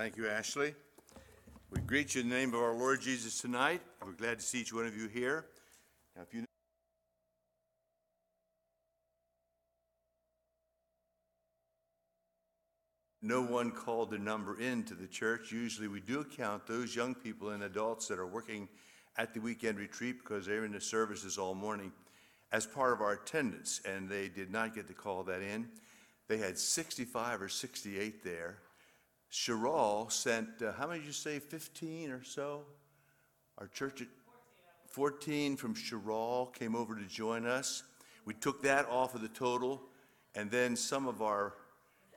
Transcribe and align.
Thank 0.00 0.16
you, 0.16 0.30
Ashley. 0.30 0.74
We 1.70 1.82
greet 1.82 2.14
you 2.14 2.22
in 2.22 2.30
the 2.30 2.34
name 2.34 2.54
of 2.54 2.62
our 2.62 2.72
Lord 2.72 3.02
Jesus 3.02 3.38
tonight. 3.38 3.82
We're 4.02 4.12
glad 4.12 4.38
to 4.38 4.42
see 4.42 4.62
each 4.62 4.72
one 4.72 4.86
of 4.86 4.96
you 4.96 5.08
here. 5.08 5.44
Now, 6.16 6.22
if 6.22 6.32
you 6.32 6.46
no 13.20 13.42
one 13.42 13.70
called 13.70 14.12
the 14.12 14.18
number 14.18 14.58
into 14.58 14.94
the 14.94 15.06
church, 15.06 15.52
usually 15.52 15.86
we 15.86 16.00
do 16.00 16.24
count 16.24 16.66
those 16.66 16.96
young 16.96 17.14
people 17.14 17.50
and 17.50 17.64
adults 17.64 18.08
that 18.08 18.18
are 18.18 18.26
working 18.26 18.70
at 19.18 19.34
the 19.34 19.40
weekend 19.40 19.76
retreat 19.76 20.20
because 20.20 20.46
they're 20.46 20.64
in 20.64 20.72
the 20.72 20.80
services 20.80 21.36
all 21.36 21.54
morning 21.54 21.92
as 22.52 22.64
part 22.64 22.94
of 22.94 23.02
our 23.02 23.12
attendance, 23.12 23.82
and 23.84 24.08
they 24.08 24.30
did 24.30 24.50
not 24.50 24.74
get 24.74 24.86
to 24.86 24.94
call 24.94 25.24
that 25.24 25.42
in. 25.42 25.68
They 26.26 26.38
had 26.38 26.56
65 26.56 27.42
or 27.42 27.50
68 27.50 28.24
there. 28.24 28.60
Chiral 29.32 30.10
sent, 30.10 30.48
uh, 30.60 30.72
how 30.72 30.88
many 30.88 31.00
did 31.00 31.06
you 31.06 31.12
say, 31.12 31.38
15 31.38 32.10
or 32.10 32.24
so? 32.24 32.62
Our 33.58 33.68
church 33.68 34.02
at 34.02 34.08
14 34.88 35.56
from 35.56 35.74
Chiral 35.74 36.52
came 36.52 36.74
over 36.74 36.96
to 36.96 37.04
join 37.04 37.46
us. 37.46 37.84
We 38.24 38.34
took 38.34 38.62
that 38.62 38.88
off 38.88 39.14
of 39.14 39.22
the 39.22 39.28
total, 39.28 39.82
and 40.34 40.50
then 40.50 40.74
some 40.74 41.06
of 41.06 41.22
our 41.22 41.54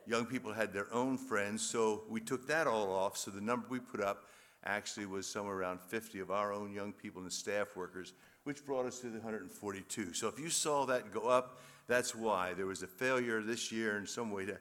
young 0.06 0.26
people 0.26 0.52
had 0.52 0.72
their 0.72 0.92
own 0.92 1.16
friends, 1.16 1.62
so 1.62 2.02
we 2.08 2.20
took 2.20 2.46
that 2.48 2.66
all 2.66 2.92
off. 2.92 3.16
So 3.16 3.30
the 3.30 3.40
number 3.40 3.66
we 3.68 3.78
put 3.78 4.00
up 4.00 4.24
actually 4.64 5.06
was 5.06 5.26
somewhere 5.26 5.56
around 5.56 5.80
50 5.80 6.18
of 6.20 6.30
our 6.30 6.52
own 6.52 6.72
young 6.72 6.92
people 6.92 7.22
and 7.22 7.32
staff 7.32 7.76
workers, 7.76 8.12
which 8.42 8.64
brought 8.64 8.86
us 8.86 8.98
to 9.00 9.06
the 9.06 9.20
142. 9.20 10.14
So 10.14 10.28
if 10.28 10.38
you 10.38 10.50
saw 10.50 10.84
that 10.86 11.12
go 11.12 11.28
up, 11.28 11.60
that's 11.86 12.14
why. 12.14 12.54
There 12.54 12.66
was 12.66 12.82
a 12.82 12.86
failure 12.86 13.40
this 13.40 13.70
year 13.70 13.98
in 13.98 14.06
some 14.06 14.30
way 14.30 14.46
to 14.46 14.58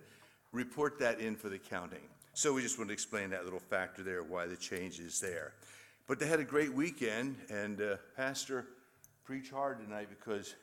report 0.51 0.99
that 0.99 1.19
in 1.19 1.35
for 1.35 1.49
the 1.49 1.57
counting. 1.57 2.01
So 2.35 2.51
we 2.51 2.63
just 2.63 2.79
want 2.79 2.89
to 2.89 2.93
explain 2.93 3.29
that 3.29 3.43
little 3.43 3.59
factor 3.59 4.01
there, 4.01 4.23
why 4.23 4.47
the 4.47 4.55
change 4.55 4.99
is 4.99 5.19
there. 5.19 5.53
But 6.07 6.19
they 6.19 6.25
had 6.25 6.39
a 6.39 6.43
great 6.43 6.73
weekend, 6.73 7.37
and 7.49 7.79
uh, 7.79 7.95
Pastor 8.17 8.65
preached 9.23 9.51
hard 9.51 9.79
tonight 9.79 10.07
because 10.09 10.55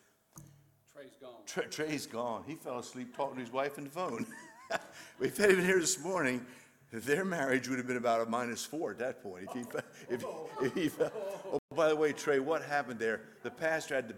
Trey's 0.92 1.16
gone. 1.20 1.30
Trey, 1.46 1.64
Trey's 1.66 2.06
gone. 2.06 2.42
He 2.44 2.56
fell 2.56 2.80
asleep 2.80 3.16
talking 3.16 3.36
to 3.36 3.42
his 3.42 3.52
wife 3.52 3.78
on 3.78 3.84
the 3.84 3.90
phone. 3.90 4.26
if 5.20 5.36
he 5.36 5.42
had 5.44 5.52
been 5.52 5.64
here 5.64 5.78
this 5.78 6.02
morning, 6.02 6.44
their 6.92 7.24
marriage 7.24 7.68
would 7.68 7.78
have 7.78 7.86
been 7.86 7.96
about 7.96 8.26
a 8.26 8.28
minus 8.28 8.64
four 8.64 8.90
at 8.90 8.98
that 8.98 9.22
point. 9.22 9.44
If 9.44 9.52
he, 9.52 10.14
if, 10.14 10.24
if 10.60 10.74
he 10.74 10.88
fell. 10.88 11.12
Oh, 11.52 11.76
by 11.76 11.88
the 11.88 11.96
way, 11.96 12.12
Trey, 12.12 12.40
what 12.40 12.62
happened 12.62 12.98
there? 12.98 13.20
The 13.44 13.50
pastor 13.50 13.94
had 13.94 14.08
the, 14.08 14.14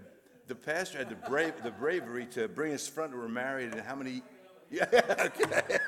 the 0.49 0.55
pastor 0.55 0.99
had 0.99 1.11
the, 1.11 1.15
brave, 1.15 1.53
the 1.63 1.71
bravery 1.71 2.25
to 2.33 2.49
bring 2.49 2.73
his 2.73 2.89
friend 2.89 3.13
who 3.13 3.19
were 3.19 3.29
married, 3.29 3.73
and 3.73 3.81
how 3.83 3.95
many? 3.95 4.23
Yeah, 4.71 4.87
okay. 5.21 5.79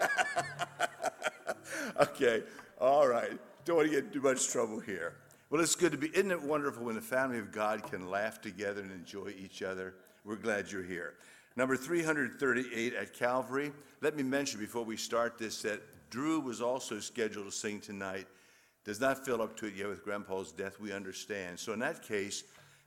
okay, 2.00 2.42
all 2.80 3.06
right. 3.06 3.38
Don't 3.64 3.76
want 3.76 3.90
to 3.90 3.94
get 3.94 4.12
too 4.12 4.20
much 4.20 4.48
trouble 4.48 4.78
here. 4.80 5.14
Well, 5.50 5.62
it's 5.62 5.74
good 5.74 5.92
to 5.92 5.98
be. 5.98 6.08
Isn't 6.08 6.30
it 6.30 6.42
wonderful 6.42 6.84
when 6.84 6.94
the 6.94 7.00
family 7.00 7.38
of 7.38 7.52
God 7.52 7.82
can 7.90 8.10
laugh 8.10 8.40
together 8.40 8.82
and 8.82 8.90
enjoy 8.90 9.32
each 9.38 9.62
other? 9.62 9.94
We're 10.24 10.36
glad 10.36 10.70
you're 10.70 10.82
here. 10.82 11.14
Number 11.56 11.76
338 11.76 12.94
at 12.94 13.12
Calvary. 13.14 13.72
Let 14.00 14.16
me 14.16 14.22
mention 14.22 14.58
before 14.58 14.84
we 14.84 14.96
start 14.96 15.38
this 15.38 15.62
that 15.62 15.80
Drew 16.10 16.40
was 16.40 16.60
also 16.60 16.98
scheduled 16.98 17.46
to 17.46 17.52
sing 17.52 17.80
tonight. 17.80 18.26
Does 18.84 19.00
not 19.00 19.24
fill 19.24 19.40
up 19.40 19.56
to 19.58 19.66
it 19.66 19.74
yet 19.74 19.88
with 19.88 20.04
Grandpa's 20.04 20.52
death, 20.52 20.78
we 20.80 20.92
understand. 20.92 21.58
So, 21.58 21.72
in 21.72 21.78
that 21.78 22.02
case, 22.02 22.44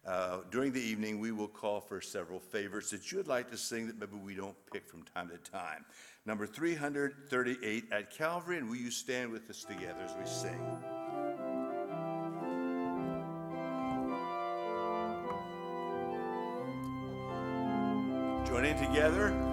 uh, 0.08 0.40
during 0.52 0.72
the 0.72 0.82
evening, 0.82 1.20
we 1.20 1.32
will 1.32 1.50
call 1.50 1.82
for 1.82 2.00
several 2.00 2.40
favorites 2.40 2.92
that 2.92 3.12
you 3.12 3.18
would 3.18 3.28
like 3.28 3.52
to 3.52 3.58
sing 3.58 3.88
that 3.88 4.00
maybe 4.00 4.16
we 4.16 4.36
don't 4.36 4.56
pick 4.72 4.88
from 4.88 5.04
time 5.14 5.30
to 5.30 5.38
time. 5.52 5.84
Number 6.26 6.48
338 6.48 7.86
at 7.92 8.12
Calvary, 8.12 8.58
and 8.58 8.70
will 8.70 8.78
you 8.78 8.90
stand 8.92 9.32
with 9.32 9.50
us 9.50 9.64
together 9.66 10.00
as 10.04 10.16
we 10.18 10.26
sing? 10.26 10.60
Joining 18.48 18.78
together. 18.78 19.47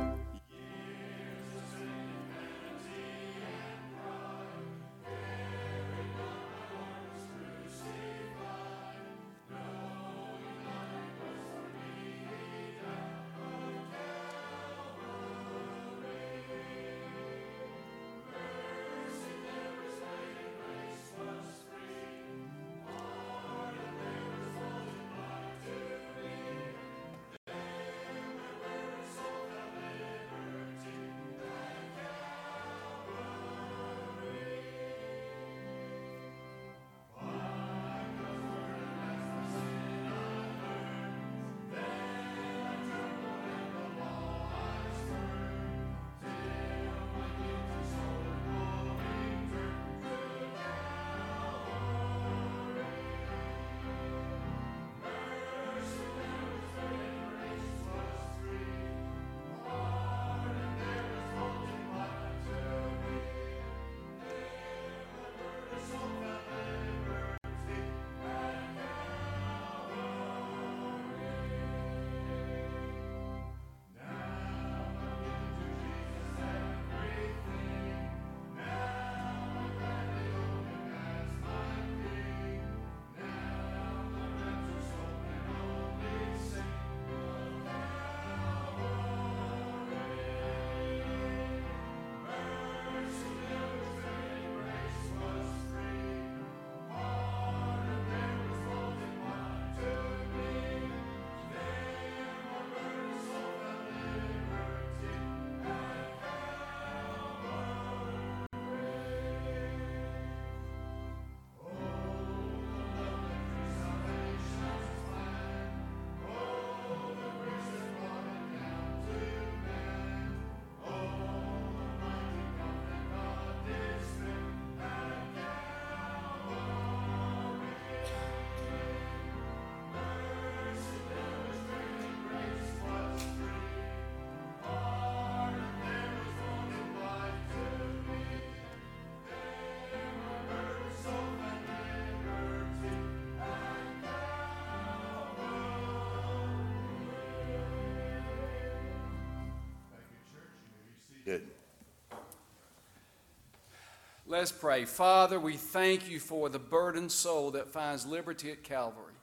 Let's 154.36 154.50
pray. 154.50 154.84
Father, 154.84 155.38
we 155.38 155.52
thank 155.52 156.10
you 156.10 156.18
for 156.18 156.48
the 156.48 156.58
burdened 156.58 157.12
soul 157.12 157.52
that 157.52 157.68
finds 157.68 158.04
liberty 158.04 158.50
at 158.50 158.64
Calvary. 158.64 159.14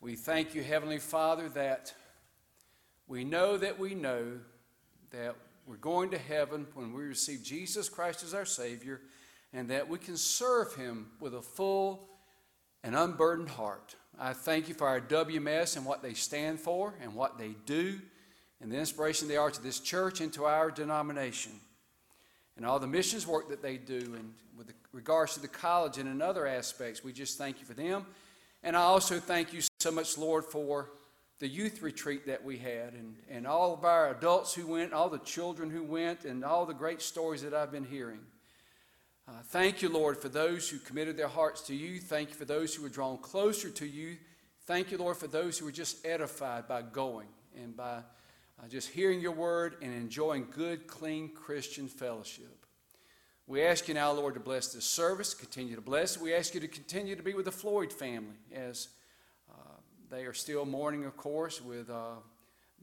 We 0.00 0.16
thank 0.16 0.54
you, 0.54 0.62
Heavenly 0.62 0.96
Father, 0.96 1.50
that 1.50 1.92
we 3.06 3.22
know 3.22 3.58
that 3.58 3.78
we 3.78 3.94
know 3.94 4.38
that 5.10 5.36
we're 5.66 5.76
going 5.76 6.10
to 6.12 6.18
heaven 6.18 6.66
when 6.72 6.94
we 6.94 7.02
receive 7.02 7.42
Jesus 7.42 7.90
Christ 7.90 8.22
as 8.22 8.32
our 8.32 8.46
Savior, 8.46 9.02
and 9.52 9.68
that 9.68 9.90
we 9.90 9.98
can 9.98 10.16
serve 10.16 10.74
Him 10.74 11.08
with 11.20 11.34
a 11.34 11.42
full 11.42 12.08
and 12.82 12.96
unburdened 12.96 13.50
heart. 13.50 13.94
I 14.18 14.32
thank 14.32 14.68
you 14.68 14.74
for 14.74 14.88
our 14.88 15.02
WMS 15.02 15.76
and 15.76 15.84
what 15.84 16.02
they 16.02 16.14
stand 16.14 16.60
for 16.60 16.94
and 17.02 17.14
what 17.14 17.36
they 17.36 17.56
do, 17.66 18.00
and 18.62 18.72
the 18.72 18.78
inspiration 18.78 19.28
they 19.28 19.36
are 19.36 19.50
to 19.50 19.62
this 19.62 19.80
church 19.80 20.22
and 20.22 20.32
to 20.32 20.46
our 20.46 20.70
denomination, 20.70 21.52
and 22.60 22.68
all 22.68 22.78
the 22.78 22.86
missions 22.86 23.26
work 23.26 23.48
that 23.48 23.62
they 23.62 23.78
do, 23.78 23.96
and 23.96 24.34
with 24.54 24.70
regards 24.92 25.32
to 25.32 25.40
the 25.40 25.48
college 25.48 25.96
and 25.96 26.06
in 26.06 26.20
other 26.20 26.46
aspects. 26.46 27.02
We 27.02 27.10
just 27.10 27.38
thank 27.38 27.58
you 27.58 27.64
for 27.64 27.72
them. 27.72 28.04
And 28.62 28.76
I 28.76 28.80
also 28.80 29.18
thank 29.18 29.54
you 29.54 29.62
so 29.78 29.90
much, 29.90 30.18
Lord, 30.18 30.44
for 30.44 30.90
the 31.38 31.48
youth 31.48 31.80
retreat 31.80 32.26
that 32.26 32.44
we 32.44 32.58
had 32.58 32.92
and, 32.92 33.16
and 33.30 33.46
all 33.46 33.72
of 33.72 33.86
our 33.86 34.10
adults 34.10 34.52
who 34.52 34.66
went, 34.66 34.92
all 34.92 35.08
the 35.08 35.20
children 35.20 35.70
who 35.70 35.82
went, 35.82 36.26
and 36.26 36.44
all 36.44 36.66
the 36.66 36.74
great 36.74 37.00
stories 37.00 37.40
that 37.44 37.54
I've 37.54 37.72
been 37.72 37.86
hearing. 37.86 38.20
Uh, 39.26 39.32
thank 39.46 39.80
you, 39.80 39.88
Lord, 39.88 40.18
for 40.18 40.28
those 40.28 40.68
who 40.68 40.78
committed 40.80 41.16
their 41.16 41.28
hearts 41.28 41.62
to 41.62 41.74
you. 41.74 41.98
Thank 41.98 42.28
you 42.28 42.34
for 42.34 42.44
those 42.44 42.74
who 42.74 42.82
were 42.82 42.90
drawn 42.90 43.16
closer 43.16 43.70
to 43.70 43.86
you. 43.86 44.18
Thank 44.66 44.90
you, 44.90 44.98
Lord, 44.98 45.16
for 45.16 45.28
those 45.28 45.58
who 45.58 45.64
were 45.64 45.72
just 45.72 46.04
edified 46.04 46.68
by 46.68 46.82
going 46.82 47.28
and 47.56 47.74
by 47.74 48.00
uh, 48.60 48.68
just 48.68 48.90
hearing 48.90 49.20
your 49.20 49.32
word 49.32 49.76
and 49.82 49.92
enjoying 49.92 50.46
good, 50.50 50.86
clean 50.86 51.30
Christian 51.34 51.88
fellowship. 51.88 52.66
We 53.46 53.62
ask 53.62 53.88
you 53.88 53.94
now, 53.94 54.12
Lord, 54.12 54.34
to 54.34 54.40
bless 54.40 54.72
this 54.72 54.84
service, 54.84 55.34
continue 55.34 55.74
to 55.74 55.80
bless 55.80 56.16
it. 56.16 56.22
We 56.22 56.34
ask 56.34 56.54
you 56.54 56.60
to 56.60 56.68
continue 56.68 57.16
to 57.16 57.22
be 57.22 57.34
with 57.34 57.46
the 57.46 57.52
Floyd 57.52 57.92
family 57.92 58.36
as 58.54 58.88
they 60.10 60.24
are 60.24 60.34
still 60.34 60.66
mourning, 60.66 61.04
of 61.04 61.16
course, 61.16 61.62
with 61.62 61.88
uh, 61.88 62.16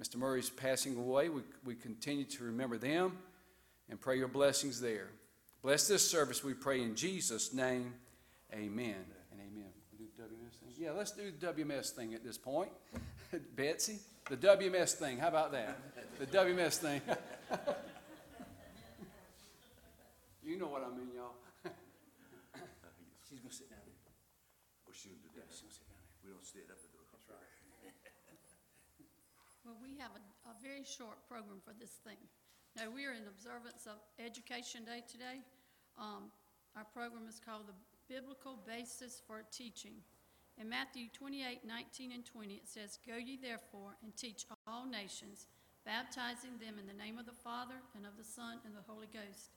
Mr. 0.02 0.16
Murray's 0.16 0.50
passing 0.50 0.98
away. 0.98 1.28
We, 1.28 1.42
we 1.66 1.76
continue 1.76 2.24
to 2.24 2.46
remember 2.46 2.78
them 2.78 3.18
and 3.90 4.00
pray 4.00 4.18
your 4.18 4.30
blessings 4.30 4.80
there. 4.80 5.10
Bless 5.62 5.88
this 5.88 6.10
service, 6.10 6.44
we 6.44 6.54
pray 6.54 6.82
in 6.82 6.96
Jesus' 6.96 7.54
name. 7.54 7.94
Amen 8.54 8.96
and 9.32 9.42
amen. 9.42 9.68
Do 9.92 10.06
the 10.18 10.24
WMS 10.24 10.56
thing? 10.56 10.70
Yeah, 10.78 10.92
let's 10.92 11.12
do 11.12 11.32
the 11.38 11.48
WMS 11.48 11.90
thing 11.90 12.14
at 12.14 12.24
this 12.24 12.38
point. 12.38 12.70
Betsy, 13.56 14.00
the 14.30 14.38
WMS 14.38 14.94
thing. 14.94 15.18
How 15.18 15.28
about 15.30 15.52
that? 15.52 15.78
The 16.20 16.26
WMS 16.26 16.78
thing. 16.78 17.02
you 20.44 20.58
know 20.58 20.68
what 20.68 20.84
I 20.84 20.90
mean, 20.96 21.10
y'all. 21.16 21.36
She's 23.30 23.40
going 23.40 23.50
to 23.52 23.56
sit 23.56 23.70
down 23.70 23.80
there. 23.86 23.94
Or 24.88 24.94
she 24.94 25.10
can 25.10 25.20
do 25.20 25.30
Yeah, 25.36 25.44
she's 25.52 25.62
going 25.62 25.72
to 25.72 25.76
sit 25.76 25.88
down 25.88 26.00
there. 26.00 26.16
We 26.24 26.32
don't 26.32 26.46
stand 26.46 26.72
up 26.72 26.80
and 26.80 26.92
do 26.92 26.98
it. 26.98 27.08
Well, 29.68 29.76
we 29.84 30.00
have 30.00 30.16
a, 30.16 30.24
a 30.48 30.56
very 30.64 30.88
short 30.88 31.20
program 31.28 31.60
for 31.60 31.76
this 31.76 32.00
thing. 32.08 32.16
Now, 32.80 32.88
we 32.88 33.04
are 33.04 33.12
in 33.12 33.28
observance 33.28 33.84
of 33.84 34.00
Education 34.16 34.88
Day 34.88 35.04
today. 35.12 35.44
Um, 36.00 36.32
our 36.80 36.88
program 36.96 37.28
is 37.28 37.44
called 37.44 37.68
the 37.68 37.76
Biblical 38.08 38.56
Basis 38.64 39.20
for 39.28 39.44
Teaching. 39.52 40.00
In 40.60 40.70
Matthew 40.70 41.06
28, 41.14 41.66
19 41.66 42.12
and 42.12 42.26
20, 42.26 42.54
it 42.56 42.68
says, 42.68 42.98
Go 43.06 43.16
ye 43.16 43.38
therefore 43.38 43.96
and 44.02 44.16
teach 44.16 44.46
all 44.66 44.86
nations, 44.90 45.46
baptizing 45.86 46.58
them 46.58 46.80
in 46.80 46.88
the 46.88 46.98
name 46.98 47.20
of 47.20 47.28
the 47.28 47.42
Father 47.44 47.78
and 47.96 48.06
of 48.06 48.18
the 48.18 48.24
Son 48.24 48.58
and 48.66 48.74
the 48.74 48.86
Holy 48.88 49.06
Ghost, 49.14 49.54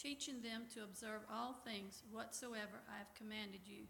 teaching 0.00 0.40
them 0.40 0.64
to 0.72 0.84
observe 0.84 1.20
all 1.30 1.52
things 1.52 2.02
whatsoever 2.10 2.80
I 2.88 2.96
have 2.96 3.12
commanded 3.14 3.60
you. 3.66 3.84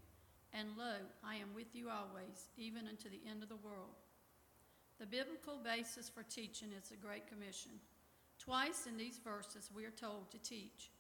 And 0.53 0.71
lo, 0.77 0.95
I 1.23 1.37
am 1.37 1.55
with 1.55 1.75
you 1.75 1.91
always, 1.91 2.49
even 2.57 2.89
unto 2.89 3.09
the 3.09 3.23
end 3.31 3.45
of 3.45 3.49
the 3.49 3.63
world. 3.63 3.95
The 4.99 5.07
biblical 5.07 5.61
basis 5.63 6.09
for 6.09 6.25
teaching 6.25 6.71
is 6.77 6.89
the 6.89 6.97
Great 6.97 7.29
Commission. 7.29 7.79
Twice 8.41 8.87
in 8.89 8.97
these 8.97 9.21
verses, 9.23 9.71
we 9.75 9.85
are 9.85 9.95
told 9.95 10.31
to 10.33 10.39
teach. 10.39 10.91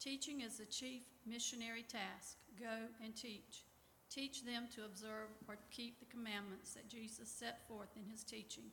Teaching 0.00 0.40
is 0.40 0.58
the 0.58 0.64
chief 0.64 1.02
missionary 1.24 1.84
task 1.84 2.38
go 2.58 2.88
and 3.04 3.14
teach. 3.14 3.65
Teach 4.10 4.44
them 4.44 4.64
to 4.74 4.84
observe 4.84 5.28
or 5.48 5.56
keep 5.70 5.98
the 5.98 6.06
commandments 6.06 6.74
that 6.74 6.88
Jesus 6.88 7.28
set 7.28 7.66
forth 7.68 7.90
in 7.96 8.10
his 8.10 8.22
teaching. 8.22 8.64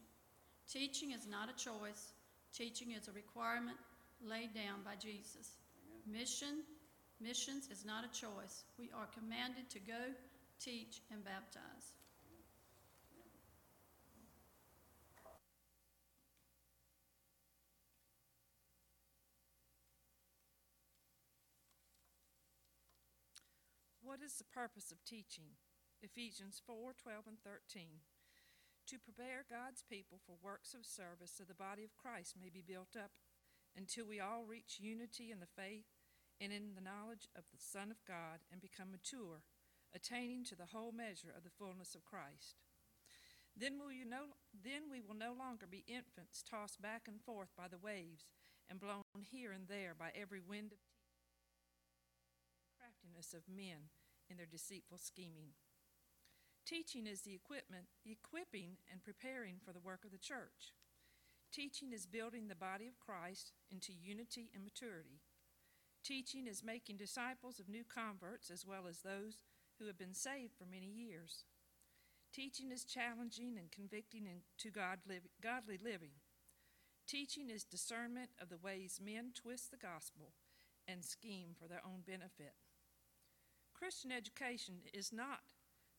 Teaching 0.72 1.12
is 1.12 1.28
not 1.28 1.50
a 1.50 1.58
choice, 1.58 2.14
teaching 2.54 2.92
is 2.92 3.08
a 3.08 3.12
requirement 3.12 3.78
laid 4.22 4.54
down 4.54 4.80
by 4.86 4.96
Jesus. 4.96 5.58
Mission, 6.08 6.64
missions 7.20 7.68
is 7.72 7.84
not 7.84 8.06
a 8.06 8.20
choice. 8.20 8.64
We 8.80 8.90
are 8.96 9.08
commanded 9.14 9.70
to 9.72 9.80
go, 9.80 10.14
teach, 10.60 11.02
and 11.12 11.24
baptize. 11.26 11.83
What 24.14 24.22
is 24.22 24.38
the 24.38 24.54
purpose 24.54 24.94
of 24.94 25.02
teaching? 25.02 25.58
Ephesians 26.06 26.62
4 26.70 26.94
12 26.94 27.34
and 27.34 27.42
13. 27.42 28.06
To 28.94 29.02
prepare 29.02 29.42
God's 29.42 29.82
people 29.82 30.22
for 30.22 30.38
works 30.38 30.78
of 30.78 30.86
service 30.86 31.34
so 31.34 31.42
the 31.42 31.58
body 31.58 31.82
of 31.82 31.98
Christ 31.98 32.38
may 32.38 32.54
be 32.54 32.62
built 32.62 32.94
up 32.94 33.10
until 33.74 34.06
we 34.06 34.22
all 34.22 34.46
reach 34.46 34.78
unity 34.78 35.34
in 35.34 35.42
the 35.42 35.50
faith 35.50 35.90
and 36.38 36.54
in 36.54 36.78
the 36.78 36.86
knowledge 36.86 37.26
of 37.34 37.50
the 37.50 37.58
Son 37.58 37.90
of 37.90 38.06
God 38.06 38.46
and 38.54 38.62
become 38.62 38.94
mature, 38.94 39.42
attaining 39.98 40.46
to 40.46 40.56
the 40.56 40.70
whole 40.70 40.94
measure 40.94 41.34
of 41.34 41.42
the 41.42 41.58
fullness 41.58 41.98
of 41.98 42.06
Christ. 42.06 42.62
Then, 43.58 43.82
will 43.82 43.90
you 43.90 44.06
no, 44.06 44.38
then 44.54 44.94
we 44.94 45.02
will 45.02 45.18
no 45.18 45.34
longer 45.34 45.66
be 45.66 45.90
infants 45.90 46.46
tossed 46.46 46.78
back 46.78 47.10
and 47.10 47.18
forth 47.18 47.50
by 47.58 47.66
the 47.66 47.82
waves 47.82 48.30
and 48.70 48.78
blown 48.78 49.26
here 49.26 49.50
and 49.50 49.66
there 49.66 49.98
by 49.98 50.14
every 50.14 50.38
wind 50.38 50.70
of 50.70 50.78
craftiness 52.78 53.34
of 53.34 53.50
men 53.50 53.90
in 54.30 54.38
their 54.38 54.46
deceitful 54.46 54.98
scheming. 54.98 55.54
Teaching 56.66 57.08
is 57.08 57.22
the 57.22 57.36
equipment, 57.36 57.86
equipping 58.06 58.78
and 58.92 59.04
preparing 59.04 59.58
for 59.64 59.74
the 59.74 59.82
work 59.84 60.06
of 60.06 60.12
the 60.12 60.18
church. 60.18 60.74
Teaching 61.52 61.92
is 61.94 62.06
building 62.06 62.48
the 62.48 62.56
body 62.56 62.88
of 62.88 63.00
Christ 63.00 63.52
into 63.70 63.92
unity 63.94 64.50
and 64.56 64.64
maturity. 64.64 65.22
Teaching 66.04 66.48
is 66.48 66.64
making 66.64 66.98
disciples 66.98 67.60
of 67.60 67.70
new 67.70 67.84
converts 67.84 68.50
as 68.50 68.66
well 68.66 68.88
as 68.90 69.00
those 69.00 69.44
who 69.78 69.88
have 69.88 69.98
been 69.98 70.14
saved 70.14 70.54
for 70.58 70.66
many 70.66 70.88
years. 70.88 71.46
Teaching 72.34 72.72
is 72.72 72.84
challenging 72.84 73.58
and 73.58 73.72
convicting 73.72 74.26
to 74.58 74.72
godly 74.72 75.78
living. 75.84 76.18
Teaching 77.08 77.50
is 77.50 77.64
discernment 77.64 78.30
of 78.42 78.50
the 78.50 78.58
ways 78.58 79.00
men 79.04 79.32
twist 79.36 79.70
the 79.70 79.78
gospel 79.78 80.34
and 80.88 81.04
scheme 81.04 81.50
for 81.60 81.68
their 81.68 81.82
own 81.86 82.02
benefit. 82.08 82.54
Christian 83.74 84.12
education 84.12 84.76
is 84.94 85.12
not 85.12 85.42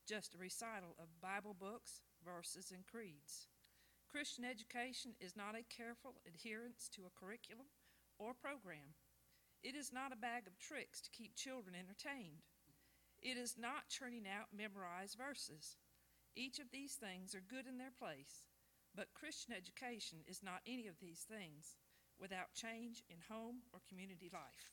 just 0.06 0.34
a 0.34 0.38
recital 0.38 0.96
of 0.98 1.20
Bible 1.20 1.56
books, 1.58 2.00
verses, 2.24 2.72
and 2.72 2.86
creeds. 2.86 3.48
Christian 4.08 4.44
education 4.44 5.12
is 5.20 5.36
not 5.36 5.56
a 5.58 5.66
careful 5.74 6.14
adherence 6.26 6.88
to 6.94 7.02
a 7.02 7.18
curriculum 7.18 7.66
or 8.18 8.32
program. 8.32 8.94
It 9.62 9.74
is 9.74 9.92
not 9.92 10.12
a 10.12 10.16
bag 10.16 10.46
of 10.46 10.58
tricks 10.58 11.00
to 11.02 11.10
keep 11.10 11.34
children 11.34 11.74
entertained. 11.74 12.46
It 13.20 13.36
is 13.36 13.56
not 13.58 13.88
churning 13.88 14.24
out 14.28 14.54
memorized 14.54 15.18
verses. 15.18 15.76
Each 16.36 16.58
of 16.58 16.70
these 16.70 16.94
things 16.94 17.34
are 17.34 17.40
good 17.40 17.66
in 17.66 17.78
their 17.78 17.94
place, 17.94 18.46
but 18.94 19.14
Christian 19.14 19.54
education 19.54 20.18
is 20.26 20.42
not 20.42 20.62
any 20.66 20.86
of 20.86 21.00
these 21.00 21.26
things 21.26 21.76
without 22.20 22.54
change 22.54 23.02
in 23.08 23.16
home 23.28 23.66
or 23.72 23.80
community 23.88 24.30
life. 24.32 24.70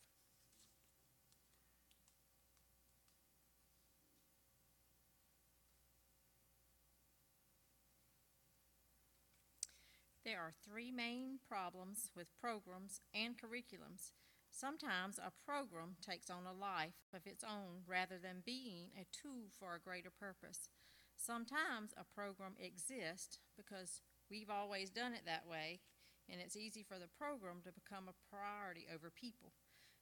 There 10.32 10.40
are 10.40 10.56
three 10.64 10.94
main 10.96 11.44
problems 11.44 12.10
with 12.16 12.40
programs 12.40 13.02
and 13.14 13.36
curriculums. 13.36 14.16
Sometimes 14.50 15.20
a 15.20 15.36
program 15.44 16.00
takes 16.00 16.30
on 16.30 16.48
a 16.48 16.56
life 16.56 17.04
of 17.14 17.28
its 17.28 17.44
own 17.44 17.84
rather 17.86 18.16
than 18.16 18.40
being 18.46 18.96
a 18.96 19.04
tool 19.12 19.52
for 19.60 19.76
a 19.76 19.84
greater 19.84 20.08
purpose. 20.10 20.70
Sometimes 21.18 21.92
a 22.00 22.08
program 22.08 22.56
exists 22.58 23.40
because 23.58 24.00
we've 24.30 24.50
always 24.50 24.90
done 24.90 25.12
it 25.12 25.28
that 25.28 25.44
way, 25.52 25.82
and 26.30 26.40
it's 26.40 26.56
easy 26.56 26.82
for 26.82 26.96
the 26.96 27.12
program 27.12 27.60
to 27.66 27.76
become 27.76 28.08
a 28.08 28.16
priority 28.32 28.88
over 28.88 29.12
people. 29.12 29.52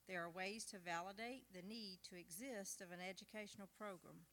There 0.08 0.24
are 0.24 0.30
ways 0.30 0.64
to 0.66 0.78
validate 0.78 1.50
the 1.52 1.66
need 1.66 2.06
to 2.06 2.16
exist 2.16 2.82
of 2.82 2.92
an 2.92 3.02
educational 3.02 3.70
program. 3.76 4.30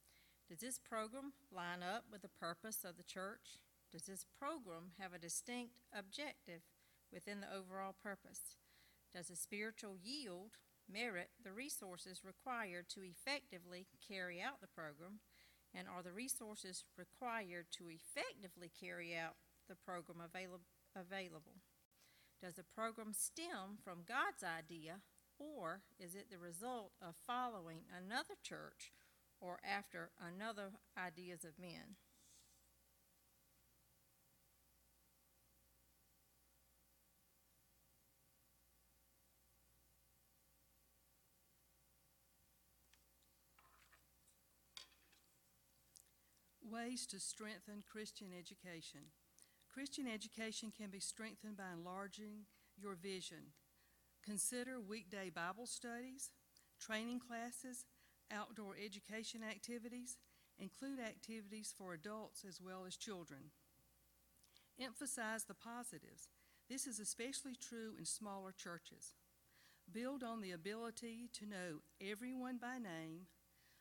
Does 0.46 0.60
this 0.60 0.78
program 0.78 1.32
line 1.50 1.80
up 1.80 2.04
with 2.12 2.20
the 2.20 2.36
purpose 2.36 2.84
of 2.84 2.98
the 2.98 3.02
church? 3.02 3.64
Does 3.96 4.04
this 4.04 4.26
program 4.38 4.92
have 5.00 5.14
a 5.14 5.18
distinct 5.18 5.80
objective 5.90 6.60
within 7.10 7.40
the 7.40 7.48
overall 7.48 7.94
purpose? 7.96 8.60
Does 9.10 9.28
the 9.28 9.36
spiritual 9.36 9.96
yield 9.96 10.58
merit 10.86 11.30
the 11.42 11.52
resources 11.54 12.20
required 12.22 12.90
to 12.90 13.00
effectively 13.00 13.86
carry 14.06 14.38
out 14.42 14.60
the 14.60 14.66
program? 14.68 15.20
And 15.72 15.88
are 15.88 16.02
the 16.02 16.12
resources 16.12 16.84
required 16.98 17.68
to 17.78 17.88
effectively 17.88 18.70
carry 18.78 19.16
out 19.16 19.36
the 19.66 19.76
program 19.76 20.20
avail- 20.20 20.68
available? 20.94 21.62
Does 22.42 22.56
the 22.56 22.64
program 22.64 23.14
stem 23.14 23.80
from 23.82 24.04
God's 24.06 24.44
idea 24.44 25.00
Or 25.38 25.80
is 25.98 26.14
it 26.14 26.28
the 26.30 26.38
result 26.38 26.92
of 27.00 27.14
following 27.26 27.86
another 27.88 28.36
church 28.42 28.92
or 29.40 29.58
after 29.64 30.10
another 30.20 30.72
ideas 30.98 31.44
of 31.44 31.58
men? 31.58 31.96
Ways 46.68 47.06
to 47.08 47.20
strengthen 47.20 47.84
Christian 47.88 48.28
education. 48.36 49.12
Christian 49.72 50.08
education 50.08 50.72
can 50.76 50.90
be 50.90 50.98
strengthened 50.98 51.56
by 51.56 51.70
enlarging 51.72 52.46
your 52.76 52.96
vision. 52.96 53.52
Consider 54.24 54.80
weekday 54.80 55.30
Bible 55.30 55.66
studies, 55.66 56.30
training 56.80 57.20
classes, 57.20 57.84
outdoor 58.32 58.74
education 58.84 59.42
activities, 59.48 60.16
include 60.58 60.98
activities 60.98 61.72
for 61.76 61.92
adults 61.92 62.44
as 62.46 62.60
well 62.60 62.84
as 62.84 62.96
children. 62.96 63.52
Emphasize 64.80 65.44
the 65.44 65.54
positives. 65.54 66.30
This 66.68 66.88
is 66.88 66.98
especially 66.98 67.54
true 67.54 67.94
in 67.96 68.04
smaller 68.04 68.50
churches. 68.50 69.14
Build 69.92 70.24
on 70.24 70.40
the 70.40 70.50
ability 70.50 71.30
to 71.34 71.46
know 71.46 71.78
everyone 72.00 72.58
by 72.60 72.78
name, 72.78 73.26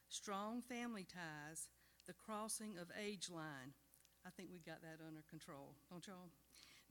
strong 0.08 0.62
family 0.62 1.04
ties, 1.04 1.68
the 2.08 2.14
crossing 2.14 2.78
of 2.78 2.92
age 3.00 3.30
line. 3.30 3.74
I 4.26 4.30
think 4.30 4.50
we 4.52 4.60
got 4.60 4.82
that 4.82 5.04
under 5.06 5.22
control, 5.30 5.76
don't 5.90 6.06
y'all? 6.08 6.32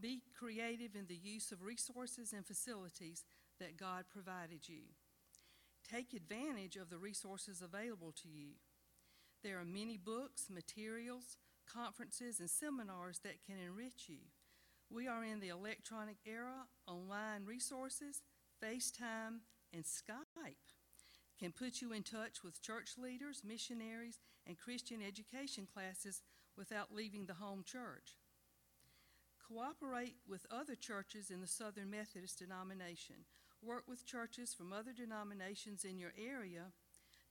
Be 0.00 0.22
creative 0.36 0.94
in 0.96 1.06
the 1.06 1.16
use 1.16 1.52
of 1.52 1.62
resources 1.62 2.32
and 2.32 2.46
facilities 2.46 3.24
that 3.60 3.76
God 3.76 4.04
provided 4.12 4.68
you. 4.68 4.94
Take 5.88 6.14
advantage 6.14 6.76
of 6.76 6.90
the 6.90 6.98
resources 6.98 7.62
available 7.62 8.12
to 8.22 8.28
you. 8.28 8.54
There 9.42 9.58
are 9.60 9.64
many 9.64 9.96
books, 9.96 10.48
materials, 10.50 11.36
conferences, 11.66 12.40
and 12.40 12.48
seminars 12.48 13.20
that 13.20 13.44
can 13.46 13.56
enrich 13.58 14.08
you. 14.08 14.30
We 14.90 15.06
are 15.06 15.24
in 15.24 15.40
the 15.40 15.48
electronic 15.48 16.16
era, 16.26 16.66
online 16.86 17.44
resources, 17.44 18.22
FaceTime, 18.62 19.40
and 19.72 19.84
Skype 19.84 20.32
can 21.38 21.52
put 21.52 21.80
you 21.80 21.92
in 21.92 22.02
touch 22.02 22.42
with 22.44 22.62
church 22.62 22.92
leaders, 22.96 23.42
missionaries, 23.44 24.18
and 24.46 24.58
Christian 24.58 25.00
education 25.06 25.66
classes 25.72 26.22
without 26.56 26.94
leaving 26.94 27.26
the 27.26 27.34
home 27.34 27.64
church. 27.66 28.16
Cooperate 29.48 30.16
with 30.28 30.46
other 30.50 30.74
churches 30.74 31.30
in 31.30 31.40
the 31.40 31.46
Southern 31.46 31.90
Methodist 31.90 32.38
denomination. 32.38 33.16
Work 33.62 33.84
with 33.88 34.06
churches 34.06 34.54
from 34.54 34.72
other 34.72 34.92
denominations 34.92 35.84
in 35.84 35.98
your 35.98 36.12
area 36.18 36.72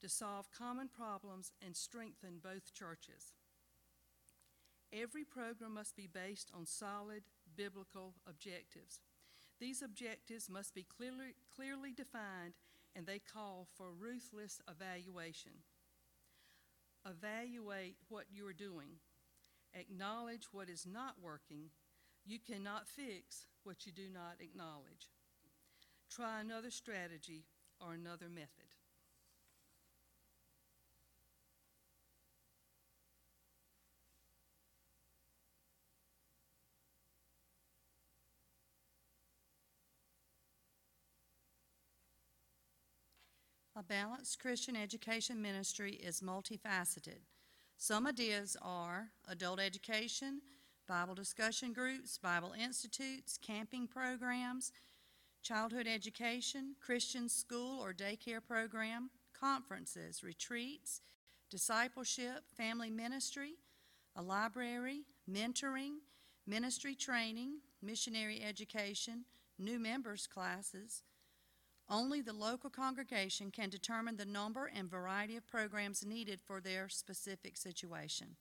to 0.00 0.08
solve 0.08 0.50
common 0.56 0.88
problems 0.88 1.52
and 1.64 1.76
strengthen 1.76 2.40
both 2.42 2.74
churches. 2.74 3.32
Every 4.92 5.24
program 5.24 5.74
must 5.74 5.96
be 5.96 6.06
based 6.06 6.50
on 6.54 6.66
solid 6.66 7.24
biblical 7.56 8.14
objectives. 8.28 9.00
These 9.58 9.82
objectives 9.82 10.48
must 10.48 10.74
be 10.74 10.84
clearly, 10.84 11.34
clearly 11.54 11.92
defined 11.92 12.54
and 12.96 13.06
they 13.06 13.18
call 13.18 13.66
for 13.76 13.86
ruthless 13.90 14.60
evaluation. 14.68 15.52
Evaluate 17.06 17.96
what 18.08 18.24
you 18.30 18.46
are 18.46 18.52
doing. 18.52 18.98
Acknowledge 19.74 20.48
what 20.52 20.68
is 20.68 20.86
not 20.90 21.16
working. 21.22 21.70
You 22.24 22.38
cannot 22.38 22.88
fix 22.88 23.46
what 23.64 23.86
you 23.86 23.92
do 23.92 24.08
not 24.12 24.36
acknowledge. 24.40 25.10
Try 26.10 26.40
another 26.40 26.70
strategy 26.70 27.44
or 27.80 27.94
another 27.94 28.28
method. 28.28 28.73
A 43.76 43.82
balanced 43.82 44.38
Christian 44.38 44.76
education 44.76 45.42
ministry 45.42 45.94
is 45.94 46.20
multifaceted. 46.20 47.18
Some 47.76 48.06
ideas 48.06 48.56
are 48.62 49.08
adult 49.26 49.58
education, 49.58 50.40
Bible 50.86 51.16
discussion 51.16 51.72
groups, 51.72 52.16
Bible 52.16 52.52
institutes, 52.52 53.36
camping 53.36 53.88
programs, 53.88 54.70
childhood 55.42 55.88
education, 55.88 56.76
Christian 56.80 57.28
school 57.28 57.82
or 57.82 57.92
daycare 57.92 58.38
program, 58.46 59.10
conferences, 59.38 60.22
retreats, 60.22 61.00
discipleship, 61.50 62.44
family 62.56 62.90
ministry, 62.90 63.54
a 64.14 64.22
library, 64.22 65.02
mentoring, 65.28 65.96
ministry 66.46 66.94
training, 66.94 67.54
missionary 67.82 68.40
education, 68.40 69.24
new 69.58 69.80
members 69.80 70.28
classes, 70.28 71.02
only 71.88 72.20
the 72.20 72.32
local 72.32 72.70
congregation 72.70 73.50
can 73.50 73.68
determine 73.68 74.16
the 74.16 74.24
number 74.24 74.70
and 74.74 74.90
variety 74.90 75.36
of 75.36 75.46
programs 75.46 76.04
needed 76.04 76.40
for 76.40 76.60
their 76.60 76.88
specific 76.88 77.56
situation. 77.56 78.36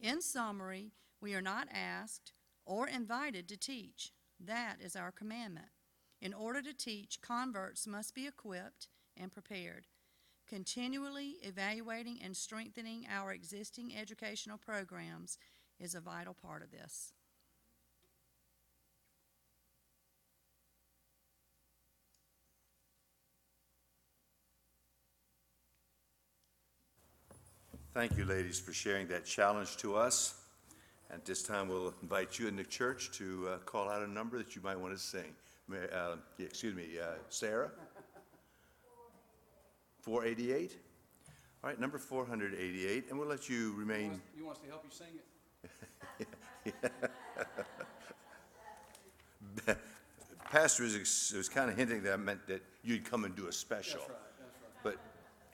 In 0.00 0.20
summary, 0.20 0.92
we 1.20 1.34
are 1.34 1.42
not 1.42 1.68
asked 1.72 2.32
or 2.66 2.88
invited 2.88 3.48
to 3.48 3.56
teach. 3.56 4.12
That 4.40 4.76
is 4.80 4.96
our 4.96 5.12
commandment. 5.12 5.68
In 6.20 6.34
order 6.34 6.62
to 6.62 6.72
teach, 6.72 7.20
converts 7.20 7.86
must 7.86 8.14
be 8.14 8.26
equipped 8.26 8.88
and 9.16 9.32
prepared. 9.32 9.86
Continually 10.48 11.36
evaluating 11.42 12.18
and 12.22 12.36
strengthening 12.36 13.06
our 13.10 13.32
existing 13.32 13.94
educational 13.96 14.58
programs 14.58 15.38
is 15.78 15.94
a 15.94 16.00
vital 16.00 16.34
part 16.34 16.62
of 16.62 16.70
this. 16.70 17.12
Thank 27.94 28.18
you, 28.18 28.24
ladies, 28.24 28.58
for 28.58 28.72
sharing 28.72 29.06
that 29.06 29.24
challenge 29.24 29.76
to 29.76 29.94
us. 29.94 30.34
At 31.12 31.24
this 31.24 31.44
time, 31.44 31.68
we'll 31.68 31.94
invite 32.02 32.40
you 32.40 32.48
in 32.48 32.56
the 32.56 32.64
church 32.64 33.12
to 33.18 33.48
uh, 33.48 33.58
call 33.58 33.88
out 33.88 34.02
a 34.02 34.10
number 34.10 34.36
that 34.36 34.56
you 34.56 34.62
might 34.62 34.76
want 34.76 34.92
to 34.94 34.98
sing. 34.98 35.32
May- 35.68 35.88
uh, 35.92 36.16
Excuse 36.40 36.74
me, 36.74 36.98
uh, 37.00 37.12
Sarah? 37.28 37.70
488? 40.00 40.76
All 41.62 41.70
right, 41.70 41.78
number 41.78 41.98
488, 41.98 43.10
and 43.10 43.16
we'll 43.16 43.28
let 43.28 43.48
you 43.48 43.56
You 43.56 43.74
remain, 43.76 44.08
want 44.10 44.22
You 44.36 44.44
want 44.44 44.56
us 44.56 44.62
to 44.64 44.68
help 44.70 44.84
you 44.84 44.90
sing 44.90 46.26
it? 49.66 49.76
Pastor 50.50 50.82
was, 50.82 51.32
was 51.36 51.48
kind 51.48 51.70
of 51.70 51.76
hinting 51.76 52.02
that 52.02 52.18
meant 52.18 52.44
that 52.48 52.60
you'd 52.82 53.04
come 53.08 53.24
and 53.24 53.36
do 53.36 53.46
a 53.46 53.52
special. 53.52 54.00
That's 54.00 54.10
right, 54.10 54.18
that's 54.40 54.58
right. 54.62 54.82
But 54.82 54.96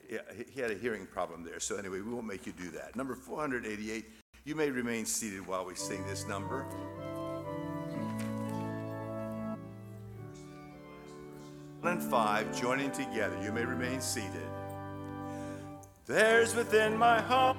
he- 0.11 0.61
had 0.61 0.71
a 0.71 0.75
hearing 0.75 1.05
problem 1.05 1.43
there, 1.43 1.59
so 1.59 1.77
anyway, 1.77 2.01
we 2.01 2.13
won't 2.13 2.27
make 2.27 2.45
you 2.45 2.51
do 2.51 2.69
that. 2.71 2.95
Number 2.95 3.15
488, 3.15 4.05
you 4.43 4.55
may 4.55 4.69
remain 4.69 5.05
seated 5.05 5.45
while 5.45 5.65
we 5.65 5.75
sing 5.75 6.05
this 6.07 6.27
number. 6.27 6.63
One 11.81 11.93
and 11.93 12.03
five, 12.03 12.59
joining 12.59 12.91
together, 12.91 13.41
you 13.41 13.51
may 13.51 13.65
remain 13.65 14.01
seated. 14.01 14.47
There's 16.05 16.55
within 16.55 16.97
my 16.97 17.19
heart. 17.21 17.57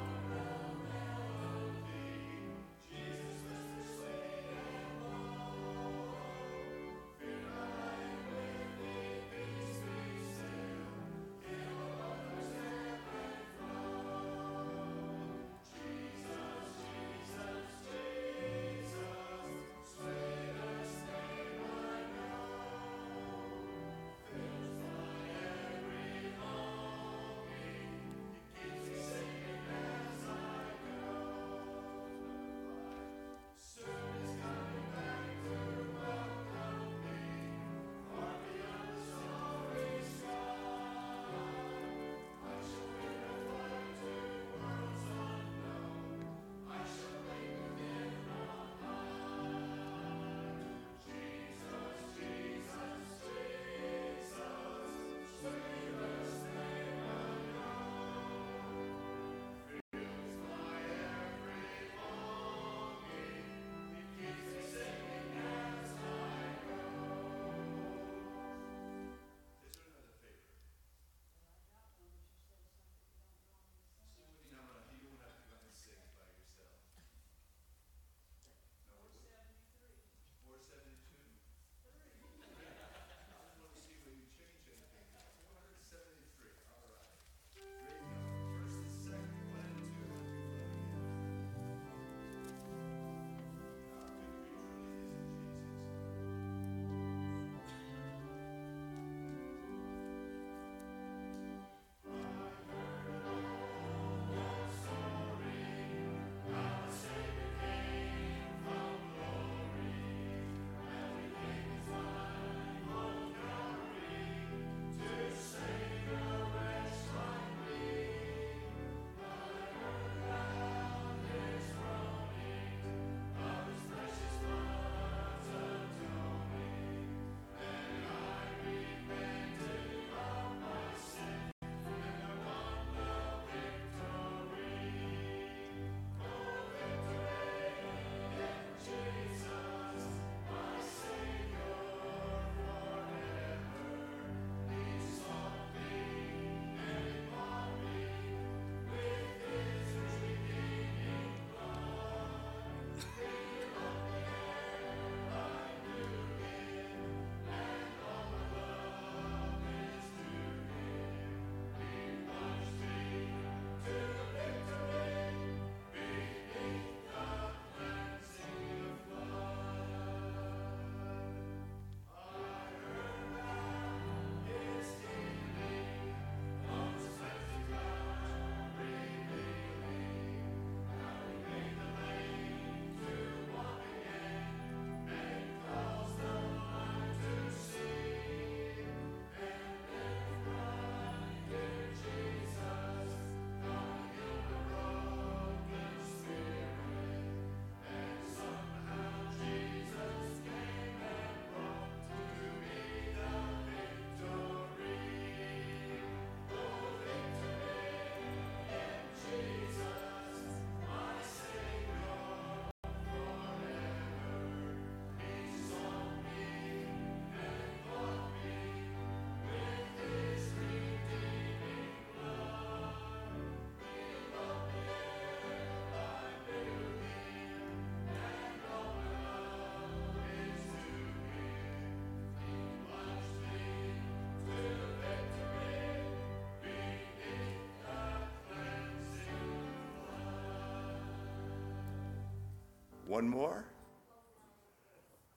One 243.12 243.28
more? 243.28 243.62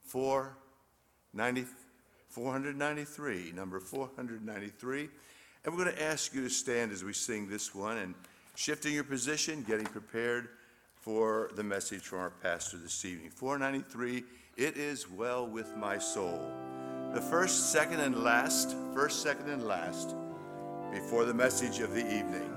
Four 0.00 0.56
ninety, 1.34 1.66
493, 2.30 3.52
number 3.54 3.80
493. 3.80 5.00
And 5.02 5.10
we're 5.76 5.84
going 5.84 5.94
to 5.94 6.02
ask 6.02 6.32
you 6.32 6.40
to 6.40 6.48
stand 6.48 6.90
as 6.90 7.04
we 7.04 7.12
sing 7.12 7.50
this 7.50 7.74
one 7.74 7.98
and 7.98 8.14
shifting 8.54 8.94
your 8.94 9.04
position, 9.04 9.62
getting 9.68 9.84
prepared 9.84 10.48
for 11.02 11.50
the 11.54 11.62
message 11.62 12.00
from 12.00 12.20
our 12.20 12.30
pastor 12.42 12.78
this 12.78 13.04
evening. 13.04 13.28
493, 13.28 14.24
It 14.56 14.78
is 14.78 15.10
Well 15.10 15.46
with 15.46 15.76
My 15.76 15.98
Soul. 15.98 16.50
The 17.12 17.20
first, 17.20 17.72
second, 17.72 18.00
and 18.00 18.24
last, 18.24 18.74
first, 18.94 19.22
second, 19.22 19.50
and 19.50 19.66
last, 19.66 20.16
before 20.94 21.26
the 21.26 21.34
message 21.34 21.80
of 21.80 21.92
the 21.92 22.06
evening. 22.06 22.55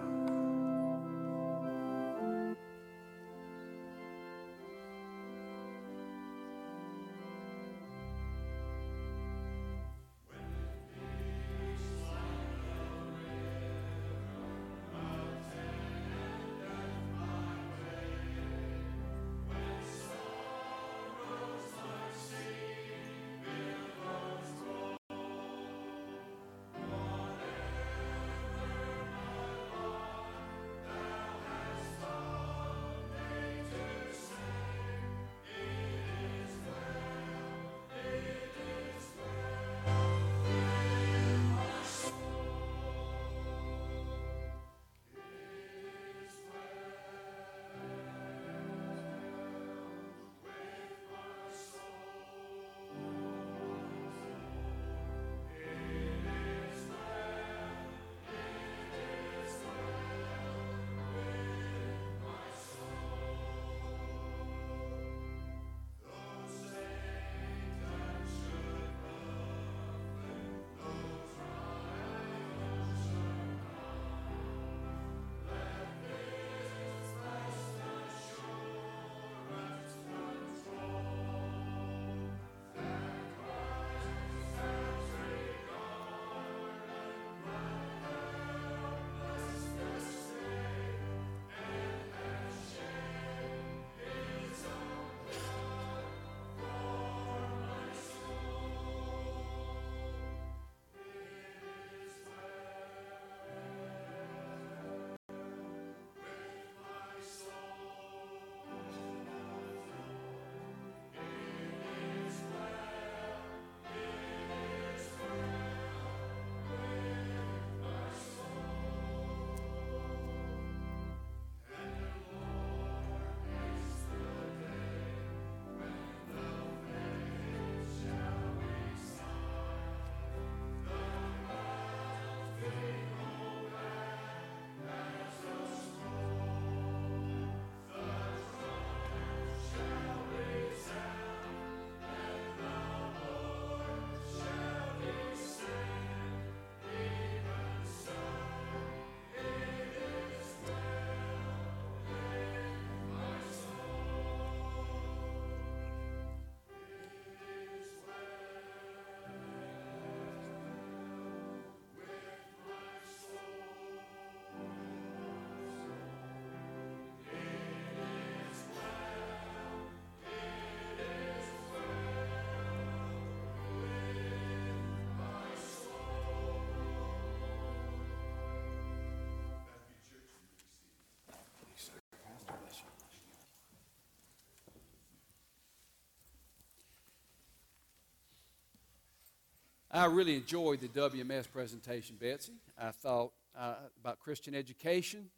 I 189.91 190.05
really 190.05 190.35
enjoyed 190.35 190.81
the 190.81 190.87
WMS 190.87 191.51
presentation, 191.51 192.15
Betsy. 192.21 192.53
I 192.77 192.91
thought 192.91 193.31
uh, 193.57 193.73
about 193.99 194.19
Christian 194.19 194.53
education. 194.53 195.31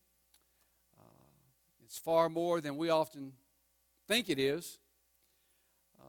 Uh, 0.99 1.03
it's 1.85 1.97
far 1.97 2.27
more 2.27 2.59
than 2.59 2.75
we 2.75 2.89
often 2.89 3.31
think 4.09 4.29
it 4.29 4.37
is. 4.37 4.79
Uh, 5.97 6.03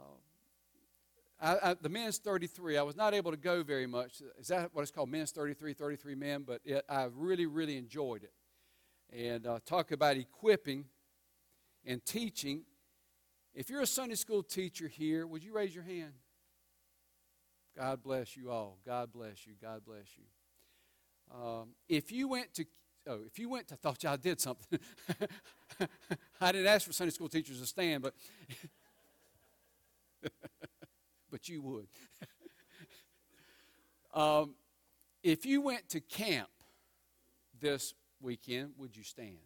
I, 1.41 1.71
I, 1.71 1.75
the 1.81 1.89
men's 1.89 2.19
33, 2.19 2.79
I 2.79 2.83
was 2.83 2.97
not 2.97 3.15
able 3.15 3.31
to 3.31 3.37
go 3.37 3.63
very 3.63 3.87
much. 3.87 4.21
Is 4.41 4.49
that 4.49 4.71
what 4.73 4.83
it's 4.83 4.91
called? 4.91 5.09
Men's 5.09 5.31
33, 5.31 5.73
33 5.73 6.17
men? 6.17 6.43
But 6.45 6.63
it, 6.65 6.85
I 6.89 7.07
really, 7.15 7.47
really 7.47 7.77
enjoyed 7.77 8.25
it. 8.25 8.33
And 9.17 9.47
uh, 9.47 9.61
talk 9.65 9.93
about 9.93 10.17
equipping 10.17 10.87
and 11.85 12.05
teaching. 12.05 12.63
If 13.55 13.71
you're 13.71 13.83
a 13.83 13.87
Sunday 13.87 14.17
school 14.17 14.43
teacher 14.43 14.89
here, 14.89 15.29
would 15.29 15.45
you 15.45 15.55
raise 15.55 15.73
your 15.73 15.85
hand? 15.85 16.15
God 17.77 18.03
bless 18.03 18.37
you 18.37 18.51
all. 18.51 18.79
God 18.85 19.13
bless 19.13 19.47
you. 19.47 19.55
God 19.61 19.83
bless 19.85 20.07
you. 20.17 20.25
Um, 21.35 21.69
if 21.89 22.13
you 22.13 22.29
went 22.29 22.53
to, 22.55 22.67
oh, 23.07 23.21
if 23.27 23.39
you 23.39 23.49
went 23.49 23.69
to, 23.69 23.75
I 23.75 23.77
thought 23.79 24.03
y'all 24.03 24.17
did 24.17 24.41
something. 24.41 24.79
I 26.41 26.53
didn't 26.53 26.67
ask 26.67 26.87
for 26.87 26.93
Sunday 26.93 27.13
school 27.13 27.29
teachers 27.29 27.61
to 27.61 27.67
stand, 27.67 28.03
but, 28.03 28.15
but 31.31 31.49
you 31.49 31.63
would. 31.63 31.87
um, 34.15 34.55
if 35.23 35.47
you 35.47 35.63
went 35.63 35.89
to 35.91 36.01
camp 36.01 36.49
this 37.59 37.95
weekend, 38.21 38.73
would 38.77 38.97
you 38.97 39.05
stand? 39.05 39.39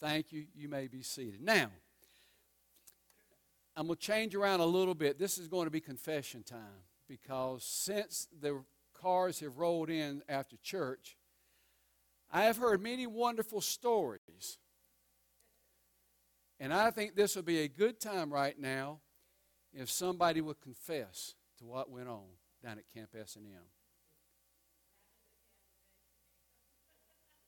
Thank 0.00 0.32
you. 0.32 0.44
You 0.54 0.68
may 0.68 0.88
be 0.88 1.02
seated. 1.02 1.40
Now, 1.42 1.70
I'm 3.76 3.86
going 3.86 3.98
to 3.98 4.02
change 4.02 4.34
around 4.34 4.60
a 4.60 4.66
little 4.66 4.94
bit. 4.94 5.18
This 5.18 5.38
is 5.38 5.48
going 5.48 5.66
to 5.66 5.70
be 5.70 5.80
confession 5.80 6.42
time 6.42 6.84
because 7.08 7.64
since 7.64 8.26
the 8.40 8.62
cars 8.94 9.40
have 9.40 9.58
rolled 9.58 9.90
in 9.90 10.22
after 10.28 10.56
church, 10.62 11.16
I 12.30 12.44
have 12.44 12.56
heard 12.56 12.82
many 12.82 13.06
wonderful 13.06 13.60
stories. 13.60 14.58
And 16.58 16.72
I 16.72 16.90
think 16.90 17.14
this 17.14 17.36
would 17.36 17.44
be 17.44 17.60
a 17.60 17.68
good 17.68 18.00
time 18.00 18.32
right 18.32 18.58
now 18.58 19.00
if 19.74 19.90
somebody 19.90 20.40
would 20.40 20.60
confess 20.60 21.34
to 21.58 21.66
what 21.66 21.90
went 21.90 22.08
on 22.08 22.24
down 22.64 22.78
at 22.78 22.84
Camp 22.94 23.10
S&M. 23.18 23.44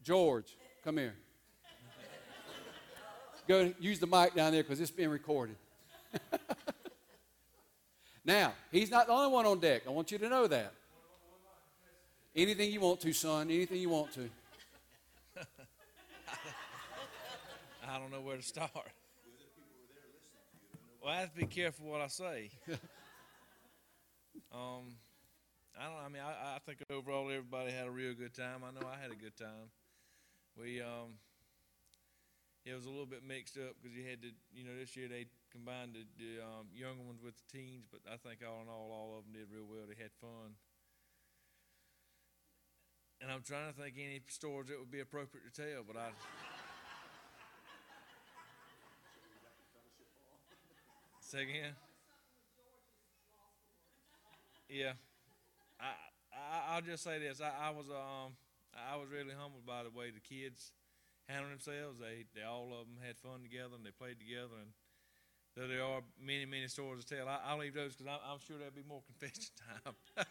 George, 0.03 0.57
come 0.85 0.99
here. 0.99 1.17
Go 3.49 3.73
use 3.81 3.99
the 3.99 4.07
mic 4.07 4.35
down 4.35 4.53
there 4.53 4.63
because 4.63 4.79
it's 4.79 4.91
being 4.91 5.09
recorded. 5.09 5.57
now, 8.25 8.53
he's 8.71 8.91
not 8.91 9.07
the 9.07 9.13
only 9.15 9.33
one 9.33 9.47
on 9.47 9.59
deck. 9.59 9.83
I 9.87 9.91
want 9.91 10.13
you 10.13 10.19
to 10.19 10.29
know 10.29 10.47
that. 10.47 10.75
Anything 12.37 12.71
you 12.71 12.81
want 12.81 13.01
to, 13.01 13.13
son. 13.15 13.51
Anything 13.51 13.79
you 13.79 13.89
want 13.89 14.13
to. 14.13 14.29
I 17.89 17.99
don't 17.99 18.13
know 18.13 18.21
where 18.21 18.37
to 18.37 18.43
start. 18.43 18.71
Well, 21.03 21.15
I 21.15 21.21
have 21.21 21.33
to 21.33 21.37
be 21.41 21.47
careful 21.47 21.87
what 21.87 22.03
I 22.03 22.09
say. 22.09 22.51
um, 24.53 24.95
I 25.81 25.85
don't. 25.87 26.05
I 26.05 26.09
mean, 26.11 26.23
I, 26.23 26.57
I 26.57 26.59
think 26.67 26.81
overall 26.91 27.31
everybody 27.31 27.73
had 27.73 27.87
a 27.87 27.91
real 27.91 28.13
good 28.13 28.35
time. 28.35 28.61
I 28.63 28.79
know 28.79 28.87
I 28.87 29.01
had 29.01 29.11
a 29.11 29.17
good 29.17 29.37
time. 29.39 29.71
We 30.61 30.83
um, 30.83 31.15
it 32.65 32.75
was 32.75 32.85
a 32.87 32.91
little 32.91 33.07
bit 33.07 33.23
mixed 33.27 33.57
up 33.57 33.77
because 33.81 33.97
you 33.97 34.05
had 34.05 34.23
to, 34.23 34.31
you 34.53 34.65
know, 34.65 34.77
this 34.79 34.97
year 34.97 35.09
they 35.09 35.27
combined 35.51 35.95
the, 35.95 36.05
the 36.19 36.43
um, 36.43 36.69
younger 36.75 37.03
ones 37.03 37.21
with 37.23 37.35
the 37.37 37.47
teens, 37.49 37.87
but 37.91 38.01
I 38.07 38.17
think 38.17 38.41
all 38.45 38.61
in 38.63 38.69
all, 38.69 38.91
all 38.93 39.19
of 39.19 39.25
them 39.25 39.33
did 39.33 39.49
real 39.55 39.65
well. 39.65 39.89
They 39.89 39.97
had 40.01 40.13
fun. 40.21 40.59
And 43.21 43.33
I'm 43.33 43.43
trying 43.43 43.73
to 43.73 43.75
think 43.75 43.97
any 43.99 44.21
stories 44.29 44.69
that 44.69 44.79
would 44.79 44.91
be 44.91 45.01
appropriate 45.01 45.43
to 45.49 45.55
tell, 45.55 45.83
but 45.87 45.97
I. 45.97 46.11
Say 51.21 51.43
again. 51.43 51.75
Yeah, 54.69 54.93
I, 55.81 55.93
I 56.33 56.75
I'll 56.75 56.81
just 56.81 57.03
say 57.03 57.19
this. 57.19 57.41
I, 57.41 57.69
I 57.69 57.71
was 57.71 57.87
um 57.89 58.33
I 58.73 58.97
was 58.97 59.09
really 59.11 59.35
humbled 59.37 59.67
by 59.67 59.83
the 59.83 59.91
way 59.91 60.11
the 60.11 60.21
kids 60.21 60.73
handled 61.29 61.53
themselves. 61.53 61.99
They 62.01 62.25
they 62.35 62.45
all 62.45 62.73
of 62.73 62.87
them 62.89 62.99
had 63.05 63.17
fun 63.19 63.43
together 63.43 63.77
and 63.77 63.85
they 63.85 63.91
played 63.93 64.19
together. 64.19 64.57
And 64.61 64.73
though 65.57 65.69
there 65.69 65.85
are 65.85 66.03
many 66.21 66.47
many 66.47 66.69
stories 66.69 67.05
to 67.05 67.17
tell, 67.17 67.29
I, 67.29 67.41
I'll 67.47 67.59
leave 67.59 67.75
those 67.75 67.97
because 67.97 68.07
I'm, 68.09 68.21
I'm 68.25 68.41
sure 68.41 68.59
there'll 68.59 68.75
be 68.75 68.87
more 68.89 69.03
confession 69.11 69.53
time. 69.85 69.95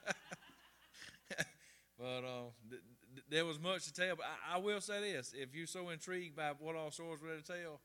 but 1.99 2.23
uh, 2.23 2.49
th- 2.69 2.81
th- 3.15 3.25
there 3.29 3.45
was 3.45 3.59
much 3.59 3.85
to 3.85 3.93
tell. 3.93 4.15
But 4.15 4.25
I, 4.27 4.55
I 4.55 4.57
will 4.59 4.81
say 4.81 5.01
this: 5.01 5.33
if 5.37 5.55
you're 5.55 5.67
so 5.67 5.89
intrigued 5.89 6.35
by 6.35 6.51
what 6.59 6.75
all 6.75 6.91
stories 6.91 7.21
were 7.21 7.35
to 7.35 7.43
tell, 7.43 7.81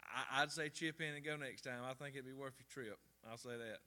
I, 0.00 0.42
I'd 0.42 0.52
say 0.52 0.68
chip 0.68 1.00
in 1.00 1.14
and 1.14 1.24
go 1.24 1.36
next 1.36 1.62
time. 1.62 1.82
I 1.88 1.94
think 1.94 2.14
it'd 2.16 2.26
be 2.26 2.32
worth 2.32 2.54
your 2.58 2.68
trip. 2.70 2.98
I'll 3.30 3.38
say 3.38 3.56
that. 3.56 3.78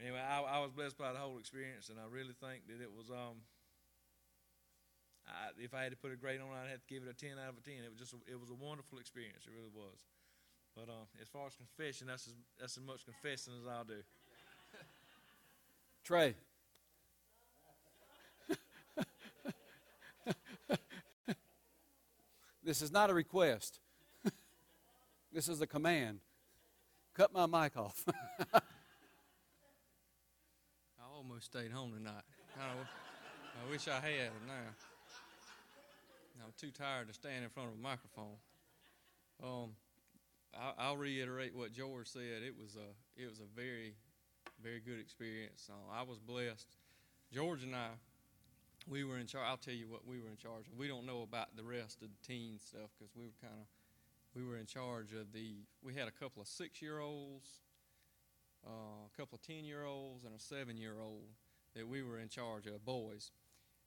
Anyway, 0.00 0.20
I, 0.20 0.42
I 0.42 0.60
was 0.60 0.72
blessed 0.72 0.98
by 0.98 1.12
the 1.12 1.18
whole 1.18 1.38
experience, 1.38 1.88
and 1.88 1.98
I 1.98 2.04
really 2.10 2.34
think 2.40 2.66
that 2.68 2.82
it 2.82 2.90
was. 2.90 3.10
Um, 3.10 3.42
I, 5.26 5.50
if 5.58 5.74
I 5.74 5.82
had 5.82 5.92
to 5.92 5.96
put 5.96 6.12
a 6.12 6.16
grade 6.16 6.40
on 6.40 6.48
it, 6.48 6.60
I'd 6.64 6.70
have 6.70 6.80
to 6.80 6.88
give 6.92 7.02
it 7.02 7.10
a 7.10 7.14
ten 7.14 7.38
out 7.38 7.50
of 7.50 7.58
a 7.58 7.60
ten. 7.60 7.84
It 7.84 7.90
was 7.90 7.98
just, 7.98 8.12
a, 8.12 8.16
it 8.30 8.38
was 8.38 8.50
a 8.50 8.54
wonderful 8.54 8.98
experience. 8.98 9.46
It 9.46 9.52
really 9.56 9.72
was. 9.74 10.04
But 10.74 10.88
uh, 10.88 11.06
as 11.22 11.28
far 11.28 11.46
as 11.46 11.54
confession, 11.54 12.08
that's 12.08 12.26
as, 12.26 12.34
that's 12.58 12.76
as 12.76 12.82
much 12.82 13.04
confessing 13.04 13.54
as 13.60 13.66
I'll 13.68 13.84
do. 13.84 14.02
Trey. 16.04 16.34
this 22.62 22.82
is 22.82 22.92
not 22.92 23.08
a 23.08 23.14
request. 23.14 23.78
this 25.32 25.48
is 25.48 25.60
a 25.62 25.66
command. 25.66 26.20
Cut 27.14 27.32
my 27.32 27.46
mic 27.46 27.76
off. 27.76 28.04
I 28.52 28.60
almost 31.14 31.46
stayed 31.46 31.70
home 31.70 31.92
tonight. 31.94 32.24
I, 32.60 32.64
I 32.64 33.70
wish 33.70 33.88
I 33.88 34.00
had 34.00 34.32
now. 34.46 34.74
I'm 36.42 36.52
too 36.56 36.70
tired 36.70 37.08
to 37.08 37.14
stand 37.14 37.44
in 37.44 37.50
front 37.50 37.68
of 37.70 37.74
a 37.74 37.80
microphone. 37.80 38.36
Um, 39.42 39.70
I, 40.54 40.72
I'll 40.78 40.96
reiterate 40.96 41.54
what 41.54 41.72
George 41.72 42.08
said. 42.08 42.42
It 42.46 42.54
was 42.58 42.76
a 42.76 43.20
it 43.20 43.28
was 43.28 43.40
a 43.40 43.48
very 43.54 43.94
very 44.62 44.80
good 44.80 45.00
experience. 45.00 45.68
Uh, 45.70 45.94
I 45.94 46.02
was 46.02 46.18
blessed. 46.18 46.76
George 47.32 47.62
and 47.62 47.74
I, 47.74 47.88
we 48.88 49.04
were 49.04 49.18
in 49.18 49.26
charge. 49.26 49.44
I'll 49.48 49.56
tell 49.56 49.74
you 49.74 49.88
what 49.88 50.06
we 50.06 50.20
were 50.20 50.28
in 50.28 50.36
charge 50.36 50.66
of. 50.68 50.78
We 50.78 50.88
don't 50.88 51.06
know 51.06 51.22
about 51.22 51.56
the 51.56 51.64
rest 51.64 52.02
of 52.02 52.08
the 52.08 52.26
teen 52.26 52.58
stuff 52.58 52.90
because 52.98 53.14
we 53.16 53.24
were 53.24 53.38
kind 53.40 53.54
of 53.60 53.66
we 54.34 54.44
were 54.44 54.56
in 54.56 54.66
charge 54.66 55.12
of 55.12 55.32
the. 55.32 55.56
We 55.82 55.94
had 55.94 56.08
a 56.08 56.12
couple 56.12 56.42
of 56.42 56.48
six 56.48 56.82
year 56.82 57.00
olds, 57.00 57.48
uh, 58.66 59.06
a 59.06 59.16
couple 59.16 59.36
of 59.36 59.42
ten 59.42 59.64
year 59.64 59.84
olds, 59.84 60.24
and 60.24 60.34
a 60.34 60.40
seven 60.40 60.76
year 60.76 61.00
old 61.00 61.28
that 61.74 61.88
we 61.88 62.02
were 62.02 62.18
in 62.18 62.28
charge 62.28 62.66
of, 62.66 62.84
boys, 62.84 63.32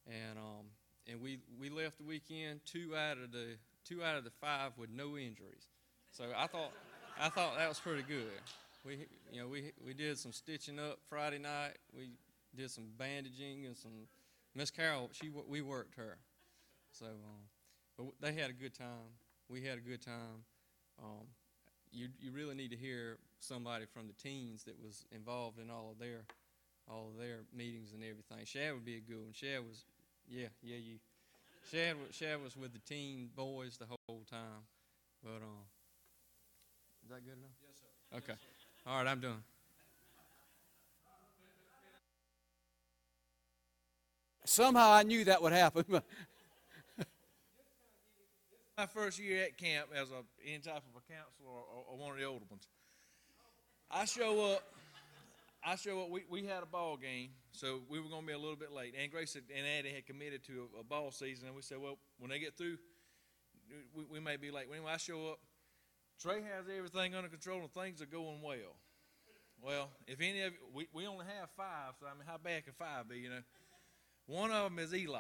and 0.06 0.38
um, 0.38 0.66
and 1.08 1.22
we 1.22 1.40
we 1.60 1.70
left 1.70 1.98
the 1.98 2.04
weekend 2.04 2.62
two 2.66 2.96
out 2.96 3.18
of 3.18 3.32
the 3.32 3.58
two 3.86 4.04
out 4.04 4.18
of 4.18 4.24
the 4.24 4.32
five 4.42 4.72
with 4.78 4.90
no 4.90 5.18
injuries. 5.18 5.68
So 6.12 6.26
I 6.36 6.48
thought 6.48 6.72
I 7.20 7.30
thought 7.30 7.58
that 7.58 7.68
was 7.70 7.80
pretty 7.80 8.04
good. 8.04 8.42
We 8.86 9.08
you 9.32 9.42
know 9.42 9.48
we 9.48 9.72
we 9.86 9.94
did 9.94 10.18
some 10.18 10.32
stitching 10.32 10.80
up 10.80 11.00
Friday 11.10 11.40
night. 11.40 11.78
We 11.96 12.12
did 12.56 12.72
some 12.72 12.86
bandaging 12.98 13.66
and 13.66 13.76
some. 13.76 14.08
Miss 14.56 14.72
Carol, 14.72 15.10
she 15.12 15.30
we 15.48 15.62
worked 15.62 15.96
her. 15.96 16.18
So, 16.92 17.06
um, 17.06 17.44
but 17.98 18.08
they 18.20 18.34
had 18.34 18.50
a 18.50 18.54
good 18.54 18.74
time. 18.74 19.14
We 19.50 19.64
had 19.64 19.78
a 19.78 19.82
good 19.82 20.02
time. 20.02 20.44
Um, 21.04 21.28
you 21.92 22.08
you 22.20 22.32
really 22.32 22.56
need 22.56 22.72
to 22.72 22.78
hear 22.78 23.18
somebody 23.40 23.86
from 23.86 24.08
the 24.08 24.14
teens 24.14 24.64
that 24.64 24.76
was 24.82 25.06
involved 25.12 25.60
in 25.60 25.70
all 25.70 25.92
of 25.92 26.00
their 26.00 26.26
all 26.90 27.10
of 27.10 27.20
their 27.20 27.40
meetings 27.54 27.94
and 27.94 28.04
everything. 28.04 28.46
Shad 28.46 28.74
would 28.74 28.86
be 28.86 28.96
a 28.96 29.00
good 29.00 29.18
one. 29.18 29.34
Shad 29.34 29.60
was, 29.60 29.84
yeah, 30.28 30.48
yeah, 30.62 30.78
you. 30.78 31.00
Shad 31.72 31.96
was, 31.98 32.16
Shad 32.16 32.42
was 32.42 32.56
with 32.56 32.74
the 32.74 32.80
teen 32.80 33.30
boys 33.36 33.78
the 33.78 33.86
whole 33.86 34.24
time. 34.30 34.64
But 35.24 35.42
um, 35.42 35.66
is 37.04 37.10
that 37.10 37.24
good 37.26 37.38
enough? 37.38 37.52
Yes, 37.62 37.76
sir. 37.82 37.88
Okay. 38.18 38.40
All 38.86 38.98
right, 39.04 39.08
I'm 39.10 39.20
done. 39.20 39.44
Somehow 44.46 44.92
I 44.92 45.04
knew 45.04 45.26
that 45.26 45.42
would 45.42 45.52
happen. 45.52 45.84
My 48.78 48.86
first 48.86 49.20
year 49.20 49.44
at 49.44 49.58
camp 49.58 49.90
as 49.94 50.10
a 50.12 50.24
any 50.46 50.60
type 50.60 50.78
of 50.78 50.96
a 50.96 51.02
counselor 51.12 51.50
or, 51.50 51.64
or, 51.76 51.84
or 51.90 51.98
one 51.98 52.12
of 52.14 52.20
the 52.20 52.24
older 52.24 52.46
ones. 52.50 52.68
I 53.92 54.06
show 54.06 54.54
up. 54.54 54.64
I 55.68 55.76
show 55.76 56.02
up. 56.02 56.10
We, 56.10 56.24
we 56.30 56.46
had 56.46 56.64
a 56.64 56.66
ball 56.66 56.96
game, 56.96 57.32
so 57.52 57.82
we 57.90 58.00
were 58.00 58.08
going 58.08 58.22
to 58.22 58.28
be 58.28 58.32
a 58.32 58.40
little 58.40 58.56
bit 58.56 58.72
late. 58.72 58.94
And 58.98 59.12
Grace 59.12 59.36
and 59.36 59.68
Addie 59.78 59.90
had 59.94 60.06
committed 60.06 60.42
to 60.46 60.70
a, 60.78 60.80
a 60.80 60.84
ball 60.86 61.12
season, 61.12 61.48
and 61.48 61.56
we 61.58 61.62
said, 61.62 61.78
well, 61.78 61.98
when 62.20 62.30
they 62.30 62.40
get 62.40 62.56
through, 62.58 62.78
we, 63.94 64.06
we 64.10 64.20
may 64.22 64.38
be 64.38 64.50
late. 64.50 64.68
Anyway, 64.72 64.90
I 64.90 64.96
show 64.96 65.28
up. 65.28 65.40
Trey 66.22 66.42
has 66.42 66.68
everything 66.74 67.16
under 67.16 67.28
control, 67.28 67.60
and 67.60 67.70
things 67.74 68.02
are 68.02 68.06
going 68.06 68.42
well. 68.42 68.78
Well, 69.62 69.90
if 70.08 70.22
any 70.22 70.42
of 70.44 70.54
we, 70.74 70.88
we 70.94 71.06
only 71.06 71.26
have 71.38 71.50
five, 71.58 71.96
so 72.00 72.06
I 72.06 72.14
mean, 72.14 72.24
how 72.26 72.38
bad 72.38 72.64
can 72.64 72.74
five 72.74 73.10
be? 73.10 73.18
You 73.18 73.30
know, 73.30 73.42
one 74.26 74.52
of 74.52 74.64
them 74.64 74.80
is 74.80 74.94
Eli. 74.94 75.20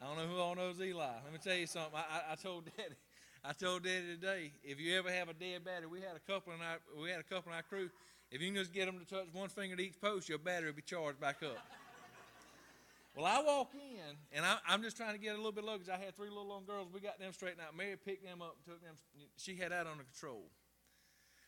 I 0.00 0.06
don't 0.06 0.16
know 0.16 0.32
who 0.32 0.40
all 0.40 0.54
knows 0.54 0.80
Eli. 0.80 1.02
Let 1.24 1.32
me 1.32 1.40
tell 1.42 1.56
you 1.56 1.66
something. 1.66 1.92
I, 1.94 1.98
I, 1.98 2.32
I 2.32 2.34
told 2.36 2.64
Daddy, 2.76 2.94
I 3.42 3.52
told 3.54 3.84
Daddy 3.84 4.04
today, 4.20 4.52
if 4.62 4.78
you 4.78 4.98
ever 4.98 5.10
have 5.10 5.30
a 5.30 5.32
dead 5.32 5.64
battery, 5.64 5.86
we 5.86 6.00
had 6.00 6.14
a 6.14 6.20
couple 6.20 6.52
in 6.52 6.60
our 6.60 6.76
we 7.00 7.08
had 7.08 7.20
a 7.20 7.24
couple 7.24 7.52
in 7.52 7.56
our 7.56 7.62
crew. 7.62 7.88
If 8.30 8.40
you 8.40 8.48
can 8.48 8.56
just 8.56 8.72
get 8.72 8.86
them 8.86 8.98
to 9.00 9.06
touch 9.06 9.26
one 9.32 9.48
finger 9.48 9.76
to 9.76 9.82
each 9.82 10.00
post, 10.00 10.28
your 10.28 10.38
battery 10.38 10.68
will 10.68 10.76
be 10.76 10.82
charged 10.82 11.18
back 11.18 11.42
up. 11.42 11.56
well, 13.16 13.24
I 13.24 13.42
walk 13.42 13.72
in 13.74 14.16
and 14.32 14.44
I, 14.44 14.58
I'm 14.68 14.82
just 14.82 14.96
trying 14.96 15.14
to 15.14 15.18
get 15.18 15.34
a 15.34 15.36
little 15.36 15.52
bit 15.52 15.64
low 15.64 15.72
because 15.72 15.88
I 15.88 15.96
had 15.96 16.14
three 16.14 16.28
little 16.28 16.46
long 16.46 16.64
girls. 16.66 16.88
We 16.92 17.00
got 17.00 17.18
them 17.18 17.32
straightened 17.32 17.62
out. 17.66 17.74
Mary 17.74 17.96
picked 17.96 18.24
them 18.24 18.42
up, 18.42 18.56
took 18.64 18.84
them. 18.84 18.94
She 19.38 19.56
had 19.56 19.72
that 19.72 19.86
under 19.86 20.04
control. 20.04 20.44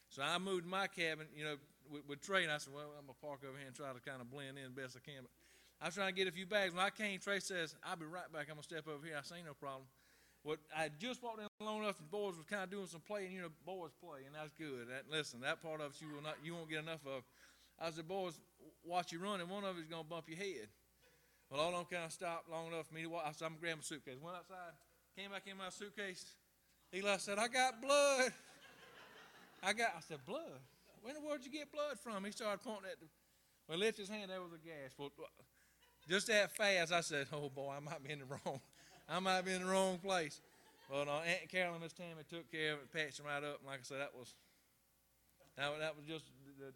So 0.09 0.23
I 0.23 0.39
moved 0.39 0.67
my 0.67 0.87
cabin, 0.89 1.27
you 1.37 1.45
know, 1.45 1.57
with, 1.91 2.09
with 2.09 2.21
Trey, 2.21 2.43
and 2.43 2.53
I 2.53 2.59
said, 2.59 2.73
well, 2.75 2.93
I'm 2.99 3.05
gonna 3.05 3.21
park 3.21 3.41
over 3.49 3.57
here 3.57 3.67
and 3.67 3.77
try 3.77 3.93
to 3.93 4.01
kind 4.01 4.21
of 4.21 4.31
blend 4.31 4.57
in 4.59 4.73
best 4.73 4.97
I 4.97 5.05
can. 5.05 5.23
But 5.23 5.33
I 5.81 5.87
was 5.87 5.95
trying 5.95 6.09
to 6.09 6.15
get 6.15 6.27
a 6.27 6.33
few 6.33 6.47
bags. 6.47 6.75
When 6.75 6.85
I 6.85 6.91
came, 6.91 7.21
Trey 7.21 7.41
says, 7.41 7.75
I'll 7.85 7.97
be 7.97 8.07
right 8.07 8.31
back. 8.33 8.49
I'm 8.51 8.57
to 8.57 8.63
step 8.63 8.89
over 8.89 9.05
here. 9.05 9.17
I 9.19 9.23
say, 9.23 9.45
no 9.45 9.55
problem. 9.55 9.85
What 10.43 10.59
I 10.77 10.91
just 10.99 11.23
walked 11.23 11.39
in 11.39 11.47
long 11.65 11.83
enough, 11.83 12.01
and 12.01 12.11
boys 12.11 12.35
was 12.37 12.47
kind 12.51 12.65
of 12.65 12.71
doing 12.71 12.87
some 12.87 13.01
playing. 13.01 13.33
You 13.33 13.43
know, 13.43 13.53
boys 13.65 13.91
play, 14.03 14.27
and 14.27 14.35
that's 14.35 14.51
good. 14.53 14.91
That, 14.91 15.07
listen, 15.11 15.41
that 15.43 15.63
part 15.63 15.81
of 15.81 15.95
it 15.95 16.01
you 16.01 16.09
will 16.15 16.23
not, 16.23 16.37
you 16.43 16.55
won't 16.55 16.69
get 16.69 16.83
enough 16.83 17.07
of. 17.07 17.23
I 17.79 17.91
said, 17.91 18.09
boys, 18.09 18.39
watch 18.85 19.13
you 19.13 19.19
run, 19.21 19.41
and 19.41 19.49
one 19.49 19.65
of 19.65 19.77
you 19.77 19.83
is 19.83 19.89
going 19.89 20.03
to 20.03 20.09
bump 20.09 20.29
your 20.29 20.39
head. 20.39 20.67
Well, 21.51 21.61
all 21.61 21.71
them 21.71 21.85
kind 21.91 22.05
of 22.05 22.13
stopped 22.13 22.51
long 22.51 22.69
enough 22.69 22.89
for 22.89 22.95
me 22.95 23.03
to 23.03 23.09
walk. 23.09 23.25
I 23.27 23.33
said, 23.33 23.47
I'm 23.47 23.57
grab 23.61 23.77
my 23.77 23.83
suitcase. 23.83 24.17
Went 24.21 24.37
outside, 24.37 24.75
came 25.17 25.31
back 25.31 25.43
in 25.47 25.57
my 25.57 25.71
suitcase. 25.71 26.25
Eli 26.95 27.17
said, 27.19 27.39
I 27.39 27.47
got 27.49 27.81
blood. 27.81 28.33
I 29.63 29.73
got, 29.73 29.95
I 29.97 30.01
said, 30.01 30.19
blood? 30.27 30.59
Where 31.03 31.15
in 31.15 31.21
the 31.21 31.27
world 31.27 31.43
did 31.43 31.53
you 31.53 31.59
get 31.59 31.71
blood 31.71 31.99
from? 32.03 32.25
He 32.25 32.33
started 32.33 32.63
pointing 32.63 32.91
at 32.91 32.99
the, 32.99 33.07
well, 33.69 33.79
he 33.79 33.85
lifted 33.85 34.03
his 34.03 34.11
hand, 34.11 34.31
there 34.31 34.41
was 34.41 34.53
a 34.53 34.59
gas. 34.59 34.91
Well, 34.99 35.11
just 36.09 36.27
that 36.27 36.55
fast, 36.57 36.93
I 36.93 37.01
said, 37.01 37.27
"Oh 37.33 37.49
boy, 37.49 37.75
I 37.77 37.81
might 37.81 38.03
be 38.03 38.13
in 38.13 38.21
the 38.21 38.25
wrong. 38.47 38.61
I 39.09 39.19
might 39.19 39.43
be 39.43 39.53
in 39.53 39.63
the 39.63 39.69
wrong 39.69 39.99
place." 39.99 40.41
But 40.91 41.09
uh, 41.09 41.25
Aunt 41.25 41.49
Carolyn, 41.49 41.81
and 41.81 41.83
Miss 41.85 41.93
Tammy 41.93 42.21
took 42.29 42.51
care 42.53 42.75
of 42.75 42.81
it, 42.81 42.93
patched 42.93 43.19
him 43.19 43.27
right 43.27 43.43
up, 43.43 43.61
and 43.61 43.67
like 43.67 43.81
I 43.81 43.83
said, 43.83 44.01
that 44.01 44.13
was 44.13 44.35
that, 45.57 45.73
that 45.81 45.97
was 45.97 46.05
just 46.05 46.25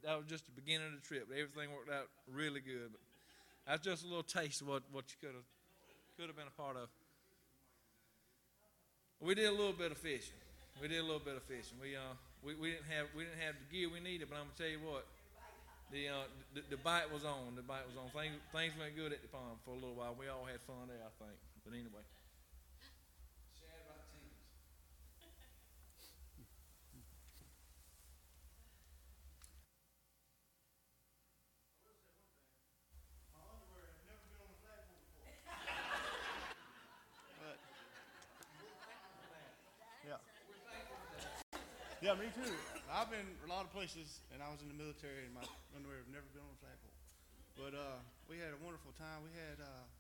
that 0.05 0.17
was 0.17 0.27
just 0.27 0.47
the 0.47 0.53
beginning 0.53 0.89
of 0.89 1.01
the 1.01 1.07
trip. 1.07 1.29
Everything 1.31 1.73
worked 1.73 1.93
out 1.93 2.09
really 2.33 2.61
good. 2.61 2.93
But 2.93 3.01
that's 3.67 3.85
just 3.85 4.05
a 4.05 4.09
little 4.09 4.25
taste 4.25 4.63
of 4.63 4.69
what 4.69 4.83
what 4.93 5.05
you 5.13 5.17
could 5.21 5.35
have 5.37 5.49
could 6.17 6.29
have 6.29 6.37
been 6.37 6.49
a 6.49 6.59
part 6.61 6.77
of. 6.77 6.89
We 9.21 9.35
did 9.35 9.49
a 9.49 9.57
little 9.57 9.73
bit 9.73 9.93
of 9.93 9.99
fishing. 9.99 10.37
We 10.81 10.89
did 10.89 11.01
a 11.01 11.07
little 11.09 11.25
bit 11.25 11.37
of 11.37 11.43
fishing. 11.45 11.77
We 11.81 11.97
uh 11.97 12.17
we, 12.45 12.55
we 12.55 12.73
didn't 12.73 12.89
have 12.93 13.09
we 13.17 13.25
didn't 13.25 13.41
have 13.41 13.57
the 13.57 13.69
gear 13.69 13.89
we 13.89 14.01
needed, 14.01 14.29
but 14.29 14.37
I'm 14.37 14.49
gonna 14.53 14.61
tell 14.61 14.73
you 14.73 14.81
what, 14.85 15.05
the 15.93 16.09
uh 16.09 16.29
the, 16.55 16.77
the 16.77 16.81
bite 16.81 17.13
was 17.13 17.25
on. 17.25 17.57
The 17.57 17.65
bite 17.65 17.85
was 17.89 17.97
on. 17.97 18.09
Things 18.13 18.37
things 18.53 18.73
went 18.81 18.97
good 18.97 19.13
at 19.13 19.21
the 19.21 19.29
pond 19.29 19.57
for 19.65 19.73
a 19.73 19.81
little 19.81 19.97
while. 19.97 20.17
We 20.17 20.29
all 20.29 20.45
had 20.45 20.61
fun 20.65 20.89
there, 20.89 21.01
I 21.01 21.13
think. 21.17 21.37
But 21.65 21.73
anyway. 21.73 22.05
Yeah. 40.07 40.23
Yeah, 42.07 42.15
me 42.15 42.31
too. 42.39 42.55
I've 42.87 43.11
been 43.11 43.27
a 43.43 43.51
lot 43.51 43.67
of 43.67 43.75
places, 43.75 44.23
and 44.31 44.39
I 44.39 44.47
was 44.47 44.63
in 44.63 44.71
the 44.71 44.79
military, 44.79 45.27
and 45.27 45.35
my 45.35 45.43
underwear 45.75 45.99
have 45.99 46.07
never 46.07 46.31
been 46.31 46.47
on 46.47 46.55
a 46.55 46.61
flagpole. 46.63 46.95
But 47.59 47.75
uh, 47.75 47.99
we 48.31 48.39
had 48.39 48.55
a 48.55 48.61
wonderful 48.63 48.95
time. 48.95 49.27
We 49.27 49.35
had 49.35 49.59
uh, 49.59 49.91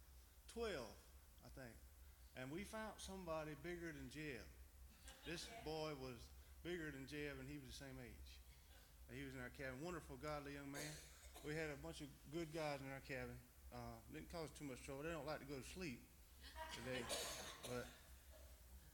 12, 0.55 0.87
I 0.87 1.51
think, 1.59 1.75
and 2.39 2.47
we 2.55 2.63
found 2.63 2.95
somebody 3.03 3.59
bigger 3.67 3.91
than 3.91 4.07
Jeb. 4.15 4.47
This 5.27 5.51
boy 5.67 5.99
was 5.99 6.15
bigger 6.63 6.95
than 6.95 7.11
Jeb, 7.11 7.43
and 7.43 7.51
he 7.51 7.59
was 7.59 7.75
the 7.75 7.79
same 7.83 7.99
age. 7.99 8.31
And 9.11 9.19
he 9.19 9.27
was 9.27 9.35
in 9.35 9.43
our 9.43 9.51
cabin. 9.59 9.83
Wonderful, 9.83 10.15
godly 10.23 10.55
young 10.55 10.71
man. 10.71 10.95
We 11.43 11.59
had 11.59 11.75
a 11.75 11.79
bunch 11.83 12.07
of 12.07 12.09
good 12.31 12.55
guys 12.55 12.87
in 12.87 12.89
our 12.95 13.03
cabin. 13.03 13.35
Uh, 13.75 13.99
didn't 14.15 14.31
cause 14.31 14.47
too 14.55 14.71
much 14.71 14.79
trouble. 14.87 15.03
They 15.03 15.11
don't 15.11 15.27
like 15.27 15.43
to 15.43 15.51
go 15.51 15.59
to 15.59 15.69
sleep 15.75 15.99
today, 16.71 17.03
but 17.67 17.83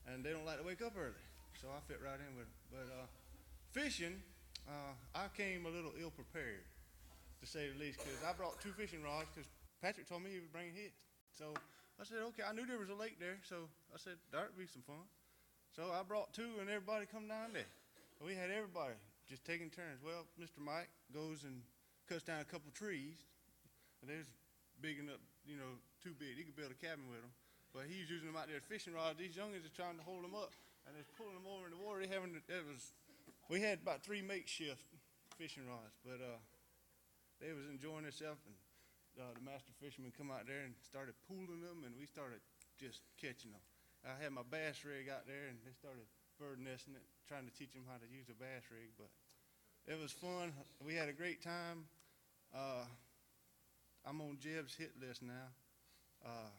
and 0.09 0.25
they 0.25 0.33
don't 0.33 0.49
like 0.49 0.65
to 0.65 0.65
wake 0.65 0.81
up 0.81 0.97
early. 0.97 1.21
So 1.63 1.71
I 1.71 1.79
fit 1.87 2.03
right 2.03 2.19
in 2.19 2.35
with 2.35 2.51
them. 2.51 2.59
But 2.75 2.87
uh, 2.91 3.07
fishing, 3.71 4.19
uh, 4.67 4.99
I 5.15 5.31
came 5.31 5.63
a 5.63 5.71
little 5.71 5.95
ill 5.95 6.11
prepared, 6.11 6.67
to 7.39 7.47
say 7.47 7.71
the 7.71 7.79
least, 7.79 8.03
because 8.03 8.19
I 8.27 8.35
brought 8.35 8.59
two 8.59 8.75
fishing 8.75 9.07
rods 9.07 9.31
because 9.31 9.47
Patrick 9.79 10.11
told 10.11 10.27
me 10.27 10.35
he 10.35 10.43
was 10.43 10.51
bringing 10.51 10.75
his. 10.75 10.91
So 11.31 11.55
I 12.03 12.03
said, 12.03 12.19
okay, 12.35 12.43
I 12.43 12.51
knew 12.51 12.67
there 12.67 12.83
was 12.83 12.91
a 12.91 12.99
lake 12.99 13.23
there, 13.23 13.39
so 13.47 13.71
I 13.95 13.99
said, 14.03 14.19
that'd 14.35 14.59
be 14.59 14.67
some 14.67 14.83
fun. 14.83 15.07
So 15.71 15.95
I 15.95 16.03
brought 16.03 16.35
two, 16.35 16.59
and 16.59 16.67
everybody 16.67 17.07
come 17.07 17.31
down 17.31 17.55
there. 17.55 17.71
We 18.19 18.35
had 18.35 18.51
everybody 18.51 18.99
just 19.31 19.47
taking 19.47 19.71
turns. 19.71 20.03
Well, 20.03 20.27
Mr. 20.35 20.59
Mike 20.59 20.91
goes 21.15 21.47
and 21.47 21.63
cuts 22.11 22.27
down 22.27 22.43
a 22.43 22.49
couple 22.51 22.75
trees, 22.75 23.23
and 24.03 24.11
there's 24.11 24.27
big 24.83 24.99
enough, 24.99 25.23
you 25.47 25.55
know, 25.55 25.79
too 26.03 26.15
big. 26.19 26.35
He 26.35 26.43
could 26.43 26.59
build 26.59 26.75
a 26.75 26.79
cabin 26.83 27.07
with 27.07 27.23
them. 27.23 27.31
But 27.71 27.87
he's 27.87 28.11
using 28.11 28.27
them 28.27 28.37
out 28.37 28.51
there 28.51 28.61
fishing 28.61 28.93
rods. 28.93 29.17
These 29.17 29.39
youngins 29.39 29.65
are 29.65 29.73
trying 29.73 29.97
to 29.97 30.05
hold 30.05 30.27
them 30.27 30.35
up, 30.37 30.53
and 30.87 30.97
they're 30.97 31.15
pulling 31.17 31.37
them 31.37 31.49
over 31.49 31.67
in 31.69 31.73
the 31.75 31.83
water. 31.83 32.03
Having 32.07 32.39
that 32.39 32.65
was, 32.67 32.93
we 33.49 33.61
had 33.61 33.81
about 33.83 34.03
three 34.03 34.23
makeshift 34.23 34.83
fishing 35.39 35.67
rods, 35.67 35.97
but 36.05 36.21
uh, 36.23 36.41
they 37.41 37.51
was 37.55 37.67
enjoying 37.71 38.07
themselves, 38.07 38.43
and 38.47 38.57
uh, 39.19 39.33
the 39.35 39.45
master 39.45 39.73
fisherman 39.83 40.13
come 40.15 40.31
out 40.31 40.47
there 40.47 40.63
and 40.63 40.75
started 40.83 41.15
pooling 41.27 41.63
them, 41.63 41.83
and 41.85 41.95
we 41.99 42.07
started 42.07 42.41
just 42.79 43.03
catching 43.19 43.53
them. 43.53 43.65
I 44.03 44.19
had 44.19 44.35
my 44.35 44.43
bass 44.43 44.83
rig 44.83 45.07
out 45.07 45.27
there, 45.31 45.47
and 45.47 45.59
they 45.63 45.75
started 45.75 46.07
bird 46.39 46.59
nesting 46.59 46.99
it, 46.99 47.07
trying 47.31 47.47
to 47.47 47.55
teach 47.55 47.75
them 47.75 47.87
how 47.87 48.03
to 48.03 48.09
use 48.11 48.27
a 48.27 48.37
bass 48.39 48.67
rig. 48.71 48.91
But 48.99 49.11
it 49.87 49.99
was 49.99 50.11
fun. 50.11 50.51
We 50.83 50.95
had 50.95 51.09
a 51.09 51.15
great 51.15 51.43
time. 51.43 51.87
Uh, 52.51 52.87
I'm 54.03 54.21
on 54.21 54.39
Jeb's 54.43 54.75
hit 54.75 54.99
list 54.99 55.23
now. 55.23 55.55
Uh, 56.25 56.51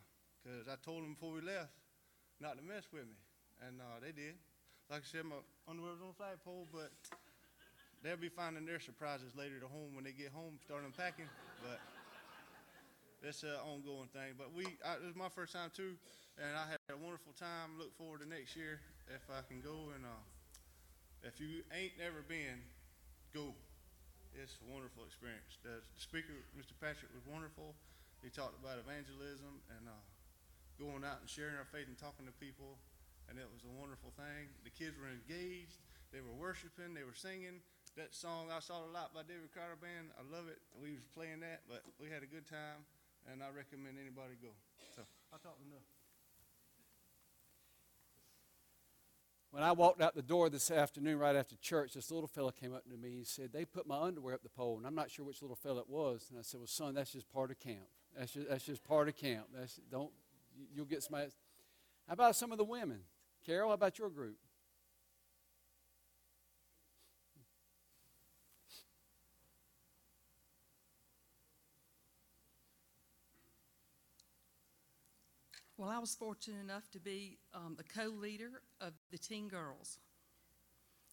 because 0.43 0.67
I 0.67 0.75
told 0.83 1.03
him 1.03 1.15
before 1.15 1.31
we 1.31 1.41
left 1.41 1.71
not 2.39 2.57
to 2.57 2.63
mess 2.63 2.83
with 2.91 3.07
me, 3.07 3.15
and 3.61 3.77
uh, 3.77 4.01
they 4.01 4.11
did. 4.15 4.35
Like 4.89 5.05
I 5.05 5.07
said, 5.07 5.25
my 5.25 5.39
underwear 5.69 5.93
was 5.93 6.01
on 6.01 6.11
the 6.11 6.19
flagpole, 6.19 6.67
but 6.73 6.91
they'll 8.01 8.19
be 8.19 8.29
finding 8.29 8.65
their 8.65 8.79
surprises 8.79 9.31
later 9.37 9.61
at 9.61 9.69
home 9.69 9.95
when 9.95 10.03
they 10.03 10.11
get 10.11 10.33
home, 10.33 10.59
start 10.65 10.83
unpacking. 10.83 11.29
But 11.61 11.79
it's 13.23 13.43
an 13.43 13.55
ongoing 13.63 14.11
thing. 14.11 14.35
But 14.35 14.51
we, 14.51 14.67
I, 14.83 14.99
it 14.99 15.07
was 15.07 15.15
my 15.15 15.31
first 15.31 15.55
time 15.55 15.71
too, 15.71 15.95
and 16.35 16.51
I 16.57 16.67
had 16.67 16.81
a 16.91 16.99
wonderful 16.99 17.31
time. 17.33 17.79
Look 17.79 17.95
forward 17.95 18.19
to 18.21 18.27
next 18.27 18.55
year 18.59 18.83
if 19.07 19.23
I 19.31 19.45
can 19.47 19.63
go. 19.63 19.95
And 19.95 20.03
uh, 20.03 20.23
if 21.23 21.39
you 21.39 21.63
ain't 21.71 21.95
never 21.95 22.19
been, 22.27 22.59
go. 23.31 23.55
It's 24.33 24.57
a 24.59 24.67
wonderful 24.67 25.05
experience. 25.05 25.61
The 25.61 25.77
speaker, 26.01 26.33
Mr. 26.57 26.73
Patrick, 26.81 27.13
was 27.13 27.21
wonderful. 27.29 27.77
He 28.25 28.33
talked 28.33 28.57
about 28.57 28.81
evangelism 28.81 29.61
and 29.77 29.85
uh, 29.85 30.03
going 30.81 31.05
out 31.05 31.21
and 31.21 31.29
sharing 31.29 31.53
our 31.53 31.69
faith 31.69 31.85
and 31.85 31.95
talking 31.95 32.25
to 32.25 32.33
people, 32.41 32.81
and 33.29 33.39
it 33.39 33.47
was 33.47 33.63
a 33.63 33.73
wonderful 33.73 34.12
thing. 34.15 34.51
The 34.63 34.73
kids 34.73 34.95
were 34.99 35.12
engaged, 35.12 35.81
they 36.12 36.21
were 36.21 36.33
worshiping, 36.33 36.93
they 36.93 37.03
were 37.03 37.17
singing. 37.17 37.63
That 37.95 38.15
song 38.17 38.49
I 38.49 38.57
saw 38.57 38.81
a 38.81 38.89
lot 38.89 39.13
by 39.13 39.21
David 39.21 39.53
Crowder 39.53 39.77
Band, 39.77 40.09
I 40.17 40.25
love 40.25 40.49
it. 40.49 40.57
We 40.73 40.97
was 40.97 41.05
playing 41.13 41.45
that, 41.45 41.62
but 41.69 41.86
we 42.01 42.09
had 42.09 42.25
a 42.25 42.29
good 42.29 42.49
time, 42.49 42.86
and 43.29 43.45
I 43.45 43.53
recommend 43.53 44.01
anybody 44.01 44.33
go. 44.41 44.49
So 44.97 45.05
I 45.29 45.38
talked 45.38 45.62
enough. 45.62 45.86
When 49.53 49.62
I 49.62 49.71
walked 49.71 50.01
out 50.01 50.15
the 50.15 50.23
door 50.23 50.49
this 50.49 50.71
afternoon 50.71 51.19
right 51.19 51.36
after 51.36 51.55
church, 51.57 51.93
this 51.93 52.09
little 52.09 52.27
fella 52.27 52.51
came 52.51 52.73
up 52.73 52.89
to 52.89 52.97
me. 52.97 53.12
He 53.19 53.23
said, 53.23 53.53
They 53.53 53.65
put 53.65 53.86
my 53.86 54.01
underwear 54.01 54.33
up 54.33 54.41
the 54.41 54.49
pole. 54.49 54.77
And 54.77 54.88
I'm 54.88 54.95
not 54.95 55.12
sure 55.12 55.23
which 55.23 55.43
little 55.43 55.55
fella 55.55 55.81
it 55.81 55.89
was. 55.89 56.25
And 56.31 56.39
I 56.39 56.41
said, 56.41 56.59
Well, 56.59 56.65
son, 56.65 56.95
that's 56.95 57.12
just 57.12 57.31
part 57.31 57.51
of 57.51 57.59
camp. 57.59 57.86
That's 58.17 58.31
just, 58.31 58.49
that's 58.49 58.65
just 58.65 58.83
part 58.83 59.09
of 59.09 59.15
camp. 59.15 59.45
That's, 59.55 59.79
don't, 59.91 60.09
you'll 60.73 60.88
get 60.88 61.03
somebody. 61.03 61.29
How 62.07 62.13
about 62.13 62.36
some 62.36 62.51
of 62.51 62.57
the 62.57 62.63
women? 62.63 63.01
Carol, 63.45 63.69
how 63.69 63.73
about 63.73 63.99
your 63.99 64.10
group? 64.10 64.38
Well, 75.75 75.89
I 75.89 75.99
was 75.99 76.15
fortunate 76.15 76.62
enough 76.62 76.89
to 76.91 76.99
be 76.99 77.39
um, 77.53 77.75
the 77.75 77.84
co-leader 77.84 78.62
of 78.79 78.93
the 79.12 79.17
Teen 79.17 79.49
Girls. 79.49 79.97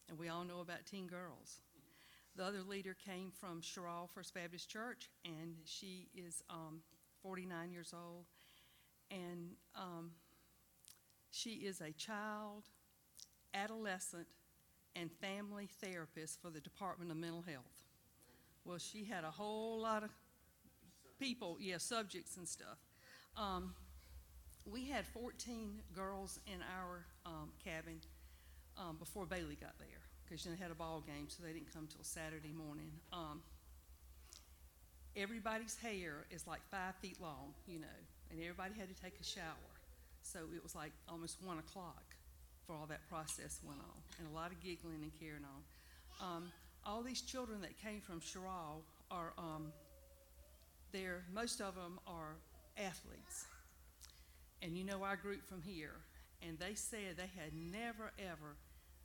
And 0.08 0.18
we 0.18 0.28
all 0.28 0.44
know 0.44 0.60
about 0.60 0.86
Teen 0.86 1.06
Girls. 1.08 1.60
The 2.36 2.44
other 2.44 2.62
leader 2.62 2.94
came 2.94 3.32
from 3.32 3.60
Sherall 3.62 4.08
First 4.08 4.34
Baptist 4.34 4.68
Church, 4.68 5.10
and 5.24 5.56
she 5.64 6.08
is 6.14 6.42
um, 6.48 6.82
49 7.22 7.72
years 7.72 7.92
old. 7.92 8.26
And 9.10 9.56
um, 9.74 10.12
she 11.30 11.50
is 11.50 11.80
a 11.80 11.92
child, 11.92 12.64
adolescent, 13.54 14.26
and 14.96 15.10
family 15.20 15.68
therapist 15.80 16.40
for 16.42 16.50
the 16.50 16.60
Department 16.60 17.10
of 17.10 17.16
Mental 17.16 17.42
Health. 17.42 17.84
Well, 18.64 18.78
she 18.78 19.04
had 19.04 19.24
a 19.24 19.30
whole 19.30 19.80
lot 19.80 20.02
of 20.02 20.10
people, 21.18 21.56
yeah, 21.60 21.78
subjects 21.78 22.36
and 22.36 22.46
stuff. 22.46 22.78
Um, 23.36 23.74
we 24.66 24.84
had 24.84 25.06
14 25.06 25.80
girls 25.94 26.40
in 26.46 26.60
our 26.76 27.04
um, 27.24 27.50
cabin 27.64 28.00
um, 28.76 28.96
before 28.98 29.26
Bailey 29.26 29.56
got 29.60 29.78
there 29.78 29.88
because 30.24 30.44
they 30.44 30.56
had 30.56 30.70
a 30.70 30.74
ball 30.74 31.02
game, 31.06 31.26
so 31.28 31.42
they 31.42 31.52
didn't 31.52 31.72
come 31.72 31.86
till 31.86 32.04
Saturday 32.04 32.52
morning. 32.52 32.90
Um, 33.12 33.42
everybody's 35.16 35.76
hair 35.76 36.26
is 36.30 36.46
like 36.46 36.60
five 36.70 36.94
feet 36.96 37.20
long, 37.20 37.54
you 37.66 37.78
know, 37.80 37.98
and 38.30 38.40
everybody 38.40 38.74
had 38.78 38.94
to 38.94 39.02
take 39.02 39.14
a 39.20 39.24
shower. 39.24 39.79
So 40.22 40.40
it 40.54 40.62
was 40.62 40.74
like 40.74 40.92
almost 41.08 41.38
one 41.42 41.58
o'clock 41.58 42.16
for 42.66 42.74
all 42.74 42.86
that 42.86 43.08
process 43.08 43.60
went 43.66 43.80
on, 43.80 43.98
and 44.18 44.28
a 44.28 44.34
lot 44.34 44.52
of 44.52 44.60
giggling 44.60 45.02
and 45.02 45.12
carrying 45.18 45.44
on. 45.44 46.36
Um, 46.36 46.52
all 46.84 47.02
these 47.02 47.20
children 47.20 47.60
that 47.62 47.80
came 47.82 48.00
from 48.00 48.20
Sherall 48.20 48.82
are, 49.10 49.32
um, 49.38 49.72
most 51.32 51.60
of 51.60 51.74
them 51.74 51.98
are 52.06 52.36
athletes. 52.78 53.46
And 54.62 54.76
you 54.76 54.84
know 54.84 55.02
our 55.02 55.16
group 55.16 55.46
from 55.48 55.62
here, 55.62 55.96
and 56.46 56.58
they 56.58 56.74
said 56.74 57.16
they 57.16 57.30
had 57.40 57.52
never 57.54 58.12
ever 58.18 58.56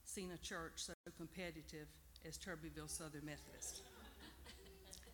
seen 0.03 0.31
a 0.31 0.37
church 0.37 0.73
so 0.75 0.93
competitive 1.17 1.87
as 2.27 2.37
Turbeville 2.37 2.89
Southern 2.89 3.25
Methodist. 3.25 3.81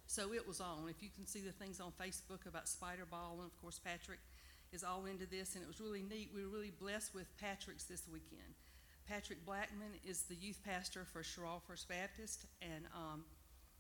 So 0.07 0.33
it 0.33 0.45
was 0.45 0.59
on. 0.59 0.89
If 0.89 1.01
you 1.01 1.09
can 1.15 1.25
see 1.25 1.39
the 1.39 1.51
things 1.53 1.79
on 1.79 1.93
Facebook 2.01 2.45
about 2.47 2.67
spider 2.67 3.05
ball, 3.09 3.37
and 3.37 3.45
of 3.45 3.61
course 3.61 3.79
Patrick 3.79 4.19
is 4.71 4.83
all 4.83 5.05
into 5.05 5.25
this, 5.25 5.55
and 5.55 5.63
it 5.63 5.67
was 5.67 5.81
really 5.81 6.01
neat. 6.01 6.31
We 6.33 6.43
were 6.43 6.51
really 6.51 6.71
blessed 6.71 7.13
with 7.13 7.27
Patrick's 7.37 7.83
this 7.83 8.07
weekend. 8.07 8.55
Patrick 9.07 9.45
Blackman 9.45 9.99
is 10.07 10.23
the 10.23 10.35
youth 10.35 10.59
pastor 10.63 11.05
for 11.11 11.21
Sherall 11.21 11.61
First 11.67 11.89
Baptist, 11.89 12.45
and 12.61 12.85
um, 12.95 13.25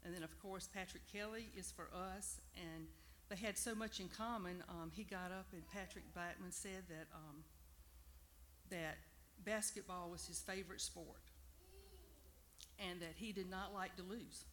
and 0.03 0.13
then 0.13 0.23
of 0.23 0.37
course 0.41 0.67
Patrick 0.73 1.03
Kelly 1.11 1.47
is 1.55 1.71
for 1.71 1.87
us, 1.95 2.41
and 2.55 2.87
they 3.29 3.37
had 3.37 3.57
so 3.57 3.73
much 3.73 4.01
in 4.01 4.09
common. 4.09 4.63
Um, 4.67 4.91
he 4.93 5.03
got 5.03 5.31
up 5.31 5.47
and 5.53 5.63
Patrick 5.71 6.03
Blackman 6.13 6.51
said 6.51 6.83
that 6.89 7.07
um, 7.15 7.43
that 8.69 8.97
basketball 9.45 10.09
was 10.09 10.25
his 10.25 10.39
favorite 10.39 10.81
sport, 10.81 11.23
and 12.79 12.99
that 12.99 13.15
he 13.15 13.31
did 13.31 13.49
not 13.49 13.73
like 13.73 13.95
to 13.95 14.03
lose. 14.03 14.43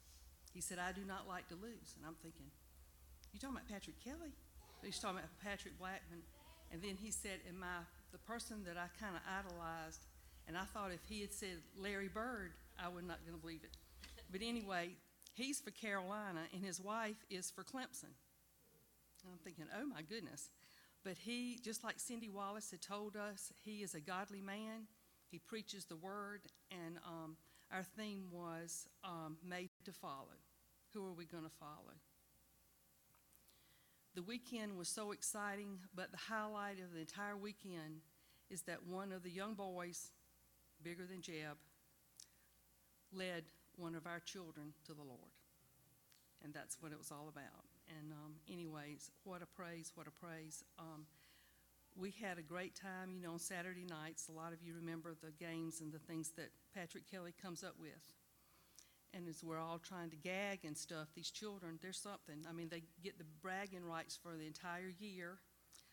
He 0.55 0.61
said, 0.61 0.79
"I 0.79 0.93
do 0.93 1.03
not 1.05 1.27
like 1.27 1.49
to 1.49 1.57
lose," 1.57 1.97
and 1.97 2.07
I'm 2.07 2.17
thinking, 2.23 2.47
"You 3.33 3.41
talking 3.41 3.57
about 3.57 3.69
Patrick 3.69 3.99
Kelly?" 4.05 4.35
He's 4.83 4.99
talking 4.99 5.19
about 5.19 5.31
Patrick 5.43 5.79
Blackman, 5.79 6.23
And 6.71 6.83
then 6.83 6.97
he 7.01 7.11
said, 7.11 7.41
and 7.49 7.59
my, 7.59 7.85
the 8.13 8.19
person 8.19 8.63
that 8.65 8.77
I 8.77 8.87
kind 9.01 9.17
of 9.17 9.23
idolized, 9.27 10.07
and 10.47 10.57
I 10.57 10.65
thought 10.65 10.93
if 10.93 11.05
he 11.09 11.21
had 11.21 11.33
said 11.33 11.59
Larry 11.77 12.09
Bird, 12.09 12.53
I 12.79 12.89
would 12.89 13.07
not 13.07 13.19
gonna 13.27 13.39
believe 13.39 13.65
it. 13.65 13.77
But 14.31 14.41
anyway, 14.43 14.91
he's 15.35 15.61
for 15.61 15.71
Carolina 15.71 16.41
and 16.53 16.65
his 16.65 16.81
wife 16.81 17.25
is 17.31 17.51
for 17.51 17.65
Clemson. 17.65 18.15
And 19.25 19.33
I'm 19.33 19.39
thinking, 19.43 19.67
oh 19.77 19.87
my 19.87 20.03
goodness. 20.03 20.51
But 21.05 21.17
he, 21.19 21.59
just 21.63 21.85
like 21.85 21.99
Cindy 21.99 22.29
Wallace 22.29 22.71
had 22.71 22.83
told 22.83 23.17
us, 23.17 23.53
he 23.65 23.83
is 23.83 23.95
a 23.95 24.01
godly 24.01 24.41
man. 24.41 24.87
He 25.31 25.39
preaches 25.39 25.85
the 25.85 25.97
word, 25.97 26.41
and 26.71 26.99
um, 27.07 27.37
our 27.73 27.83
theme 27.83 28.25
was 28.33 28.89
um, 29.05 29.37
made 29.47 29.71
to 29.85 29.93
follow. 29.93 30.37
Who 30.95 31.07
are 31.07 31.13
we 31.13 31.27
going 31.27 31.45
to 31.45 31.51
follow? 31.61 31.95
The 34.19 34.25
weekend 34.25 34.77
was 34.77 34.89
so 34.89 35.13
exciting, 35.13 35.79
but 35.95 36.11
the 36.11 36.19
highlight 36.19 36.81
of 36.81 36.93
the 36.93 36.99
entire 36.99 37.37
weekend 37.37 38.03
is 38.51 38.63
that 38.63 38.85
one 38.85 39.13
of 39.13 39.23
the 39.23 39.31
young 39.31 39.55
boys, 39.55 40.11
bigger 40.83 41.07
than 41.07 41.23
Jeb, 41.23 41.55
led 43.13 43.45
one 43.77 43.95
of 43.95 44.09
our 44.09 44.19
children 44.19 44.73
to 44.87 44.93
the 44.93 45.05
Lord. 45.05 45.31
And 46.43 46.53
that's 46.53 46.83
what 46.83 46.91
it 46.91 46.99
was 46.99 47.13
all 47.13 47.29
about. 47.29 47.63
And 47.97 48.11
um, 48.11 48.33
anyways, 48.51 49.13
what 49.23 49.41
a 49.41 49.47
praise, 49.47 49.93
what 49.95 50.09
a 50.09 50.27
praise. 50.27 50.65
Um, 50.81 51.07
we 51.97 52.11
had 52.11 52.39
a 52.39 52.43
great 52.43 52.75
time, 52.75 53.15
you 53.15 53.23
know, 53.23 53.35
on 53.35 53.39
Saturday 53.39 53.87
nights. 53.89 54.27
A 54.29 54.33
lot 54.33 54.53
of 54.53 54.61
you 54.65 54.75
remember 54.75 55.15
the 55.15 55.31
games 55.39 55.81
and 55.81 55.93
the 55.93 56.01
things 56.01 56.33
that 56.37 56.51
Patrick 56.75 57.09
Kelly 57.09 57.35
comes 57.41 57.63
up 57.63 57.75
with. 57.79 58.18
And 59.15 59.27
as 59.29 59.43
we're 59.43 59.59
all 59.59 59.79
trying 59.79 60.11
to 60.11 60.17
gag 60.17 60.61
and 60.65 60.77
stuff, 60.77 61.09
these 61.15 61.31
children, 61.31 61.79
there's 61.81 61.99
something. 61.99 62.45
I 62.49 62.53
mean, 62.53 62.69
they 62.69 62.83
get 63.03 63.19
the 63.19 63.25
bragging 63.43 63.85
rights 63.85 64.19
for 64.23 64.37
the 64.37 64.47
entire 64.47 64.93
year. 64.99 65.39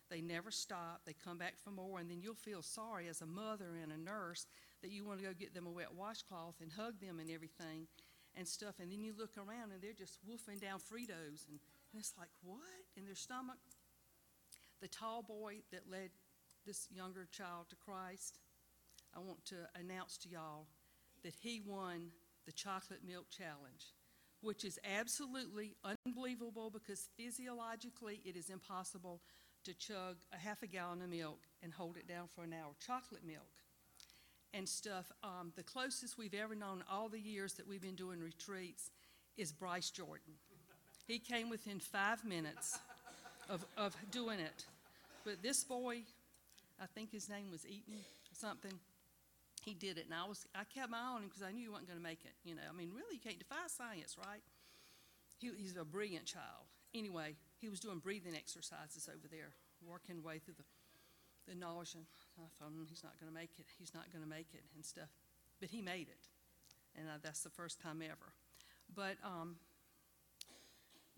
They 0.09 0.22
never 0.22 0.51
stop. 0.51 1.01
They 1.05 1.13
come 1.13 1.38
back 1.38 1.55
for 1.63 1.72
more, 1.72 1.99
and 1.99 2.09
then 2.09 2.22
you'll 2.22 2.36
feel 2.36 2.61
sorry 2.61 3.07
as 3.07 3.22
a 3.22 3.26
mother 3.26 3.78
and 3.82 3.91
a 3.91 3.97
nurse 3.97 4.45
that 4.82 4.91
you 4.91 5.05
want 5.05 5.20
to 5.20 5.26
go 5.26 5.34
get 5.34 5.53
them 5.53 5.66
a 5.66 5.72
wet 5.72 5.95
washcloth 5.95 6.55
and 6.61 6.72
hug 6.72 6.99
them 6.99 7.20
and 7.20 7.32
everything 7.32 7.88
and 8.36 8.47
stuff. 8.47 8.76
And 8.80 8.91
then 8.91 9.01
you 9.01 9.13
look 9.18 9.38
around 9.38 9.72
and 9.72 9.82
they're 9.82 9.93
just 9.93 10.20
wolfing 10.28 10.59
down 10.59 10.80
Fritos, 10.80 11.47
and, 11.47 11.59
and 11.91 11.99
it's 11.99 12.13
like, 12.20 12.30
what? 12.43 12.59
In 12.97 13.05
their 13.05 13.16
stomach? 13.16 13.57
The 14.82 14.88
tall 14.88 15.24
boy 15.24 15.61
that 15.72 15.89
led 15.89 16.09
this 16.66 16.88
younger 16.91 17.28
child 17.32 17.70
to 17.70 17.76
Christ, 17.76 18.39
I 19.16 19.20
want 19.20 19.45
to 19.45 19.55
announce 19.80 20.18
to 20.20 20.30
y'all 20.30 20.68
that 21.24 21.34
he 21.39 21.61
won 21.66 22.11
the 22.45 22.51
chocolate 22.51 23.01
milk 23.05 23.25
challenge, 23.29 23.93
which 24.41 24.63
is 24.63 24.79
absolutely 24.97 25.75
unbelievable 26.05 26.69
because 26.69 27.09
physiologically 27.17 28.21
it 28.25 28.35
is 28.35 28.49
impossible 28.49 29.21
to 29.63 29.73
chug 29.73 30.17
a 30.31 30.37
half 30.37 30.61
a 30.61 30.67
gallon 30.67 31.01
of 31.01 31.09
milk 31.09 31.39
and 31.63 31.73
hold 31.73 31.97
it 31.97 32.07
down 32.07 32.27
for 32.33 32.43
an 32.43 32.53
hour. 32.53 32.73
Chocolate 32.85 33.25
milk 33.25 33.41
and 34.53 34.69
stuff. 34.69 35.11
Um, 35.23 35.51
the 35.55 35.63
closest 35.63 36.17
we've 36.17 36.33
ever 36.33 36.55
known 36.55 36.83
all 36.89 37.09
the 37.09 37.19
years 37.19 37.53
that 37.53 37.67
we've 37.67 37.81
been 37.81 37.95
doing 37.95 38.21
retreats 38.21 38.91
is 39.37 39.51
Bryce 39.51 39.89
Jordan. 39.89 40.33
He 41.07 41.19
came 41.19 41.49
within 41.49 41.79
five 41.79 42.23
minutes 42.23 42.79
of, 43.49 43.65
of 43.77 43.95
doing 44.11 44.39
it. 44.39 44.65
But 45.23 45.41
this 45.43 45.63
boy, 45.63 46.01
I 46.79 46.85
think 46.93 47.11
his 47.11 47.29
name 47.29 47.51
was 47.51 47.65
Eaton 47.67 47.95
or 47.95 48.35
something, 48.35 48.73
he 49.66 49.74
did 49.74 49.97
it. 49.97 50.05
And 50.05 50.13
I, 50.13 50.30
was, 50.30 50.45
I 50.53 50.63
kept 50.63 50.93
my 50.93 51.01
eye 51.01 51.18
on 51.18 51.26
him 51.26 51.28
because 51.28 51.41
I 51.41 51.51
knew 51.51 51.66
he 51.66 51.74
wasn't 51.74 51.89
going 51.89 51.99
to 51.99 52.05
make 52.05 52.22
it. 52.24 52.38
You 52.45 52.53
know, 52.53 52.61
I 52.70 52.72
mean, 52.78 52.93
really, 52.93 53.18
you 53.18 53.20
can't 53.20 53.41
defy 53.41 53.66
science, 53.66 54.16
right? 54.16 54.45
He, 55.41 55.49
he's 55.57 55.76
a 55.76 55.84
brilliant 55.84 56.26
child. 56.30 56.70
Anyway, 56.93 57.36
he 57.57 57.68
was 57.68 57.82
doing 57.82 57.97
breathing 57.97 58.38
exercises 58.38 59.09
over 59.09 59.28
there, 59.28 59.57
working 59.82 60.22
way 60.22 60.38
through 60.38 60.53
the, 60.61 60.63
the 61.51 61.57
nausea. 61.57 62.05
I 62.38 62.45
thought, 62.61 62.72
mm, 62.72 62.88
he's 62.88 63.03
not 63.03 63.20
going 63.20 63.34
to 63.34 63.36
make 63.38 63.57
it. 63.57 63.66
He's 63.78 63.93
not 63.93 64.05
going 64.13 64.24
to 64.24 64.30
make 64.30 64.53
it 64.53 64.63
and 64.76 64.86
stuff. 64.86 65.09
But 65.59 65.70
he 65.70 65.82
made 65.82 66.07
it. 66.13 66.24
And 66.95 67.09
uh, 67.09 67.18
that's 67.22 67.41
the 67.41 67.49
first 67.49 67.82
time 67.82 68.01
ever. 68.05 68.32
But 68.93 69.18
um, 69.26 69.55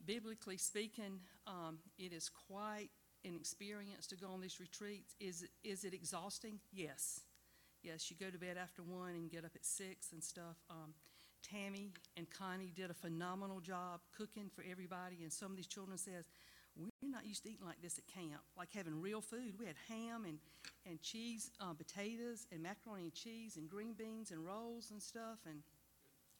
biblically 0.05 0.57
speaking, 0.57 1.19
um, 1.45 1.79
it 1.99 2.13
is 2.13 2.31
quite 2.47 2.89
an 3.25 3.35
experience 3.35 4.07
to 4.07 4.15
go 4.15 4.27
on 4.27 4.39
these 4.41 4.59
retreats. 4.59 5.15
Is, 5.19 5.45
is 5.63 5.83
it 5.83 5.93
exhausting? 5.93 6.59
Yes. 6.71 7.21
Yes, 7.87 8.11
you 8.11 8.17
go 8.19 8.29
to 8.29 8.37
bed 8.37 8.57
after 8.61 8.83
one 8.83 9.11
and 9.11 9.31
get 9.31 9.45
up 9.45 9.51
at 9.55 9.63
six 9.63 10.11
and 10.11 10.21
stuff. 10.21 10.57
Um, 10.69 10.91
Tammy 11.41 11.93
and 12.17 12.29
Connie 12.29 12.73
did 12.75 12.91
a 12.91 12.93
phenomenal 12.93 13.61
job 13.61 14.01
cooking 14.17 14.51
for 14.53 14.61
everybody, 14.69 15.23
and 15.23 15.31
some 15.31 15.51
of 15.51 15.55
these 15.55 15.67
children 15.67 15.97
says, 15.97 16.25
we're 16.75 17.09
not 17.09 17.25
used 17.25 17.43
to 17.43 17.49
eating 17.49 17.65
like 17.65 17.81
this 17.81 17.97
at 17.97 18.05
camp, 18.05 18.41
like 18.57 18.73
having 18.75 18.99
real 18.99 19.21
food. 19.21 19.53
We 19.57 19.67
had 19.67 19.75
ham 19.87 20.25
and, 20.25 20.37
and 20.85 21.01
cheese, 21.01 21.49
uh, 21.61 21.73
potatoes 21.73 22.45
and 22.51 22.61
macaroni 22.61 23.03
and 23.03 23.13
cheese 23.13 23.55
and 23.55 23.69
green 23.69 23.93
beans 23.93 24.31
and 24.31 24.45
rolls 24.45 24.91
and 24.91 25.01
stuff, 25.01 25.39
and 25.47 25.61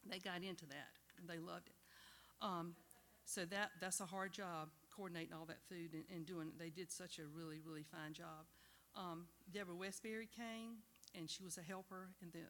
they 0.04 0.18
got 0.18 0.44
into 0.44 0.66
that 0.66 0.92
and 1.18 1.26
they 1.26 1.38
loved 1.38 1.68
it. 1.68 2.44
Um, 2.44 2.74
so 3.24 3.46
that 3.46 3.70
that's 3.80 4.00
a 4.00 4.06
hard 4.06 4.32
job 4.32 4.68
coordinating 4.94 5.32
all 5.32 5.46
that 5.46 5.62
food 5.66 5.94
and, 5.94 6.04
and 6.14 6.26
doing. 6.26 6.52
They 6.58 6.70
did 6.70 6.92
such 6.92 7.18
a 7.18 7.22
really 7.34 7.60
really 7.66 7.84
fine 7.90 8.12
job. 8.12 8.44
Um, 8.94 9.26
Deborah 9.50 9.74
Westbury 9.74 10.28
came 10.36 10.84
and 11.16 11.30
she 11.30 11.42
was 11.44 11.58
a 11.58 11.62
helper 11.62 12.08
in 12.22 12.28
the 12.32 12.40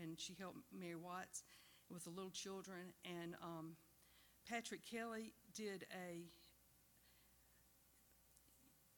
and 0.00 0.18
she 0.18 0.34
helped 0.38 0.58
Mary 0.72 0.94
Watts 0.94 1.42
with 1.90 2.04
the 2.04 2.10
little 2.10 2.30
children 2.30 2.92
and 3.04 3.34
um, 3.42 3.76
Patrick 4.48 4.80
Kelly 4.88 5.32
did 5.54 5.86
a 5.92 6.24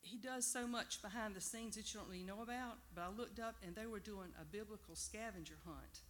he 0.02 0.18
does 0.18 0.46
so 0.46 0.66
much 0.66 1.02
behind 1.02 1.34
the 1.34 1.40
scenes 1.40 1.76
that 1.76 1.92
you 1.92 2.00
don't 2.00 2.08
really 2.08 2.24
know 2.24 2.42
about. 2.42 2.78
But 2.94 3.02
I 3.02 3.08
looked 3.10 3.38
up 3.38 3.56
and 3.64 3.74
they 3.76 3.86
were 3.86 4.00
doing 4.00 4.28
a 4.40 4.44
biblical 4.44 4.94
scavenger 4.94 5.58
hunt. 5.64 6.00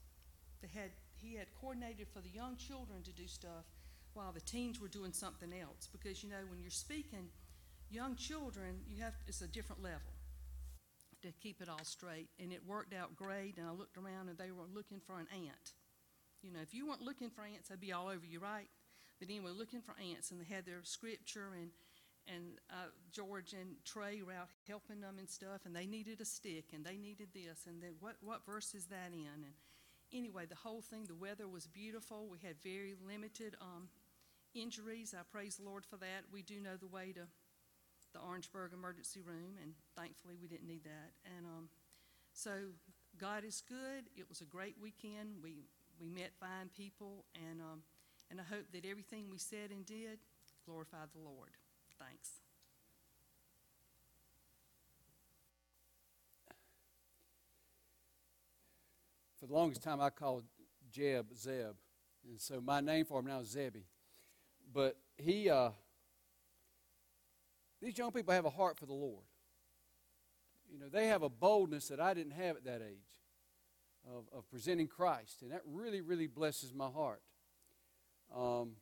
They 0.63 0.69
had 0.69 0.91
he 1.17 1.35
had 1.35 1.49
coordinated 1.61 2.09
for 2.09 2.21
the 2.21 2.31
young 2.31 2.57
children 2.57 3.03
to 3.03 3.11
do 3.11 3.27
stuff 3.27 3.67
while 4.15 4.33
the 4.33 4.41
teens 4.41 4.81
were 4.81 4.89
doing 4.89 5.13
something 5.13 5.53
else. 5.53 5.89
Because 5.91 6.23
you 6.23 6.31
know 6.31 6.45
when 6.49 6.61
you're 6.61 6.71
speaking, 6.71 7.29
young 7.91 8.17
children, 8.17 8.81
you 8.89 9.03
have 9.03 9.15
it's 9.27 9.43
a 9.43 9.49
different 9.49 9.83
level 9.83 10.13
to 11.23 11.33
keep 11.33 11.61
it 11.61 11.69
all 11.69 11.85
straight. 11.85 12.29
And 12.39 12.53
it 12.53 12.67
worked 12.67 12.95
out 12.95 13.17
great. 13.17 13.57
And 13.59 13.67
I 13.67 13.73
looked 13.73 13.97
around 13.97 14.29
and 14.29 14.39
they 14.39 14.51
were 14.51 14.65
looking 14.73 15.01
for 15.01 15.19
an 15.19 15.27
ant. 15.33 15.75
You 16.43 16.53
know, 16.53 16.61
if 16.63 16.75
you 16.75 16.89
weren't 16.89 17.03
looking 17.03 17.31
for 17.31 17.43
ants, 17.43 17.71
I'd 17.71 17.81
be 17.81 17.93
all 17.93 18.09
over 18.09 18.25
you, 18.25 18.41
right? 18.41 18.69
But 19.19 19.29
anyway, 19.29 19.51
looking 19.55 19.83
for 19.83 19.95
ants, 20.01 20.31
and 20.31 20.41
they 20.41 20.53
had 20.53 20.65
their 20.65 20.81
scripture 20.83 21.53
and 21.61 21.71
and 22.29 22.61
uh, 22.71 22.93
George 23.11 23.55
and 23.55 23.77
Trey 23.85 24.23
were 24.23 24.33
out 24.33 24.49
helping 24.69 25.01
them 25.01 25.17
and 25.19 25.29
stuff, 25.29 25.63
and 25.65 25.75
they 25.75 25.87
needed 25.87 26.21
a 26.21 26.25
stick, 26.25 26.67
and 26.73 26.85
they 26.85 26.97
needed 26.97 27.29
this, 27.35 27.67
and 27.67 27.83
then 27.83 27.95
what 28.01 28.17
what 28.23 28.47
verse 28.47 28.75
is 28.75 28.87
that 28.87 29.13
in? 29.13 29.45
And 29.45 29.55
anyway, 30.13 30.47
the 30.47 30.55
whole 30.55 30.81
thing, 30.81 31.05
the 31.07 31.15
weather 31.15 31.49
was 31.49 31.67
beautiful. 31.67 32.29
We 32.31 32.39
had 32.39 32.57
very 32.63 32.95
limited 33.07 33.57
um, 33.61 33.89
injuries. 34.55 35.15
I 35.19 35.23
praise 35.31 35.57
the 35.57 35.65
Lord 35.65 35.85
for 35.85 35.97
that. 35.97 36.25
We 36.33 36.43
do 36.43 36.61
know 36.61 36.77
the 36.77 36.87
way 36.87 37.13
to 37.13 37.23
the 38.13 38.21
Orangeburg 38.21 38.73
emergency 38.73 39.21
room, 39.21 39.59
and 39.63 39.73
thankfully 39.97 40.35
we 40.41 40.49
didn't 40.49 40.67
need 40.67 40.85
that. 40.85 41.13
And 41.37 41.47
um, 41.47 41.69
so 42.33 42.51
God 43.19 43.45
is 43.45 43.63
good. 43.69 44.05
It 44.17 44.29
was 44.29 44.41
a 44.41 44.45
great 44.45 44.77
weekend. 44.81 45.37
We 45.43 45.65
we 46.01 46.09
met 46.09 46.33
fine 46.41 46.71
people, 46.77 47.25
and 47.35 47.61
um, 47.61 47.83
and 48.31 48.41
I 48.41 48.45
hope 48.45 48.67
that 48.73 48.85
everything 48.85 49.27
we 49.31 49.39
said 49.39 49.71
and 49.71 49.85
did 49.85 50.19
glorified 50.65 51.09
the 51.13 51.21
Lord. 51.21 51.51
Thanks. 51.99 52.41
For 59.39 59.47
the 59.47 59.55
longest 59.55 59.83
time, 59.83 60.01
I 60.01 60.11
called 60.11 60.45
Jeb 60.91 61.27
Zeb, 61.37 61.75
and 62.29 62.39
so 62.39 62.61
my 62.61 62.81
name 62.81 63.07
for 63.07 63.21
him 63.21 63.27
now 63.27 63.41
is 63.41 63.49
Zebby. 63.49 63.85
But 64.73 64.97
he, 65.17 65.49
uh, 65.49 65.71
these 67.81 67.97
young 67.97 68.13
people 68.13 68.35
have 68.35 68.45
a 68.45 68.51
heart 68.51 68.79
for 68.79 68.87
the 68.87 68.93
Lord. 68.93 69.25
You 70.71 70.79
know, 70.79 70.89
they 70.89 71.09
have 71.09 71.23
a 71.23 71.29
boldness 71.29 71.89
that 71.89 72.01
I 72.01 72.15
didn't 72.15 72.33
have 72.33 72.57
at 72.57 72.65
that 72.65 72.83
age 72.83 73.21
of, 74.07 74.25
of 74.37 74.49
presenting 74.49 74.87
Christ, 74.87 75.43
and 75.43 75.51
that 75.51 75.63
really, 75.67 76.01
really 76.01 76.27
blesses 76.27 76.73
my 76.75 76.89
heart. 76.89 77.23
Um, 78.35 78.73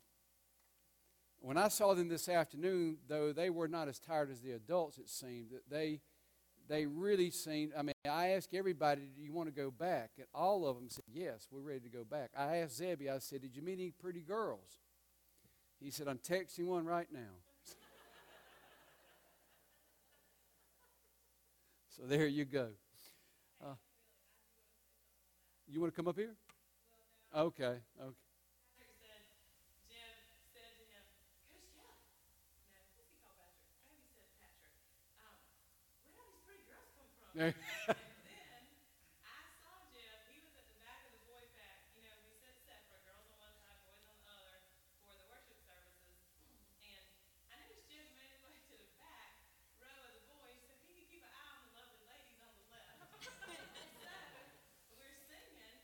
when 1.41 1.57
I 1.57 1.69
saw 1.69 1.95
them 1.95 2.09
this 2.09 2.29
afternoon, 2.29 2.99
though 3.09 3.33
they 3.33 3.49
were 3.49 3.69
not 3.69 3.89
as 3.89 3.99
tired 3.99 4.31
as 4.31 4.41
the 4.41 4.53
adults, 4.53 4.99
it 4.99 5.09
seemed 5.09 5.51
that 5.51 5.71
they 5.71 6.01
they 6.69 6.85
really 6.85 7.31
seemed. 7.31 7.73
I 7.77 7.81
mean, 7.81 7.95
I 8.05 8.31
asked 8.31 8.53
everybody, 8.53 9.11
"Do 9.17 9.23
you 9.23 9.33
want 9.33 9.49
to 9.49 9.55
go 9.55 9.71
back?" 9.71 10.11
And 10.19 10.27
all 10.35 10.67
of 10.67 10.77
them 10.77 10.91
said, 10.91 11.05
"Yes, 11.07 11.49
we're 11.51 11.61
ready 11.61 11.81
to 11.81 11.89
go 11.89 12.05
back." 12.05 12.31
I 12.37 12.57
asked 12.57 12.77
Zebby. 12.77 13.09
I 13.09 13.19
said, 13.21 13.41
"Did 13.41 13.57
you 13.57 13.63
meet 13.63 13.75
any 13.75 13.93
pretty 13.93 14.21
girls?" 14.21 14.79
He 15.81 15.91
said, 15.91 16.09
"I'm 16.09 16.19
texting 16.19 16.67
one 16.67 16.85
right 16.85 17.11
now." 17.11 17.41
So 21.99 22.07
there 22.07 22.27
you 22.27 22.45
go. 22.45 22.69
Uh, 23.63 23.75
you 25.69 25.81
want 25.81 25.93
to 25.93 25.97
come 25.97 26.09
up 26.09 26.17
here? 26.17 26.35
Okay. 27.37 27.65
Okay. 28.01 28.15
There- 37.35 37.55
I 37.55 37.95
saw 39.63 39.79
Jeff, 39.95 40.27
he 40.33 40.41
was 40.43 40.51
at 40.59 40.67
the 40.67 40.75
back 40.83 41.05
of 41.07 41.13
the 41.15 41.23
boy 41.29 41.45
pack, 41.55 41.79
you 41.95 42.03
know, 42.03 42.17
we 42.27 42.35
sit 42.43 42.57
separate, 42.67 43.05
girls 43.07 43.29
on 43.31 43.39
one 43.39 43.55
side, 43.63 43.79
boys 43.87 44.03
on 44.09 44.17
the 44.19 44.27
other, 44.35 44.59
for 45.07 45.15
the 45.15 45.23
worship 45.31 45.61
services. 45.63 46.19
And 46.83 47.07
I 47.53 47.55
noticed 47.63 47.87
Jeff 47.87 48.11
made 48.19 48.33
his 48.35 48.43
way 48.43 48.59
to 48.59 48.75
the 48.75 48.91
back 48.99 49.39
row 49.79 50.03
of 50.03 50.11
the 50.19 50.25
boys, 50.27 50.59
so 50.67 50.75
he 50.83 50.99
could 50.99 51.07
keep 51.15 51.23
an 51.23 51.31
eye 51.31 51.47
on 51.55 51.63
the 51.69 51.73
lovely 51.79 52.03
ladies 52.11 52.41
on 52.43 52.51
the 52.59 52.67
left. 52.75 53.23
So, 53.23 53.31
we're 54.99 55.15
singing, 55.31 55.79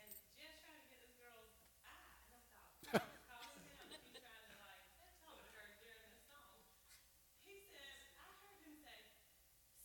and 0.00 0.10
Jeff's 0.34 0.58
trying 0.64 0.80
to 0.82 0.88
get 0.90 0.98
this 1.06 1.14
girl's 1.22 1.54
eye, 1.86 2.18
and 2.18 2.34
I 2.34 2.40
thought, 2.50 2.74
calling 3.30 3.62
him, 3.62 3.78
and 3.78 3.94
he's 3.94 4.10
trying 4.18 4.42
to 4.48 4.56
like, 4.64 4.82
talk 4.98 5.14
to 5.22 5.30
her 5.54 5.70
during 5.78 6.02
this 6.02 6.18
song. 6.26 6.58
He 7.46 7.62
said, 7.70 8.10
I 8.18 8.26
heard 8.42 8.58
him 8.66 8.74
say, 8.82 8.98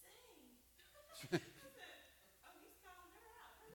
sing. 0.01 0.49
I 1.35 1.37
said, 1.37 1.41
oh, 2.45 2.53
he's 2.61 2.77
calling 2.81 3.13
her 3.13 3.29
out. 3.35 3.57
She 3.65 3.73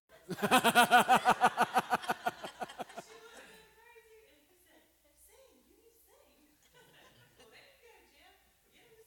looked 3.19 3.35
at 3.41 3.51
him 3.51 3.67
crazy, 3.75 4.31
and 4.31 4.39
he 4.47 4.55
said, 4.63 4.79
sing, 5.27 5.51
you 5.67 5.75
need 5.83 5.91
to 5.91 5.99
sing. 6.07 6.31
Well, 6.71 6.87
there 6.95 7.11
you 7.51 7.67
go, 7.83 7.91
Jeff, 8.15 8.39
get 8.71 8.87
him 8.87 8.95
to 8.95 9.03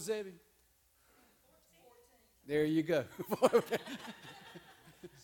sing. 0.00 0.24
How 1.72 1.84
old? 1.84 1.96
There 2.46 2.64
you 2.64 2.82
go. 2.82 3.04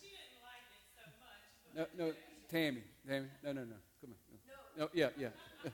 She 0.00 0.08
didn't 0.08 0.40
like 0.40 0.64
it 0.72 0.84
so 0.96 1.04
much, 1.20 1.44
but 1.74 1.98
no, 1.98 2.06
no, 2.06 2.12
Tammy, 2.48 2.82
Tammy, 3.06 3.26
no, 3.44 3.52
no, 3.52 3.60
no, 3.62 3.76
come 4.00 4.10
on. 4.10 4.16
No, 4.78 4.84
no 4.84 4.90
yeah, 4.94 5.08
yeah. 5.18 5.28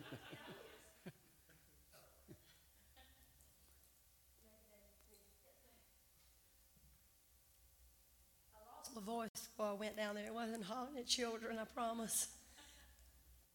my 8.94 9.02
voice 9.02 9.30
before 9.34 9.66
I 9.66 9.72
went 9.72 9.96
down 9.96 10.14
there. 10.14 10.26
It 10.26 10.34
wasn't 10.34 10.64
hollering 10.64 10.98
at 10.98 11.06
children, 11.06 11.58
I 11.58 11.64
promise. 11.64 12.28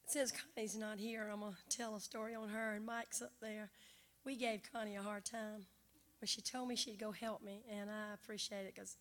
Since 0.07 0.31
Connie's 0.31 0.75
not 0.75 0.97
here, 0.97 1.29
I'm 1.31 1.41
going 1.41 1.53
to 1.53 1.77
tell 1.77 1.95
a 1.95 1.99
story 1.99 2.33
on 2.33 2.49
her, 2.49 2.73
and 2.73 2.85
Mike's 2.85 3.21
up 3.21 3.33
there. 3.41 3.69
We 4.28 4.36
gave 4.36 4.59
Connie 4.73 4.97
a 4.97 5.01
hard 5.01 5.23
time, 5.23 5.67
but 6.19 6.28
she 6.28 6.41
told 6.41 6.67
me 6.67 6.75
she'd 6.75 6.99
go 6.99 7.13
help 7.13 7.41
me, 7.41 7.63
and 7.71 7.89
I 7.89 8.13
appreciate 8.13 8.65
it 8.65 8.75
because 8.75 8.97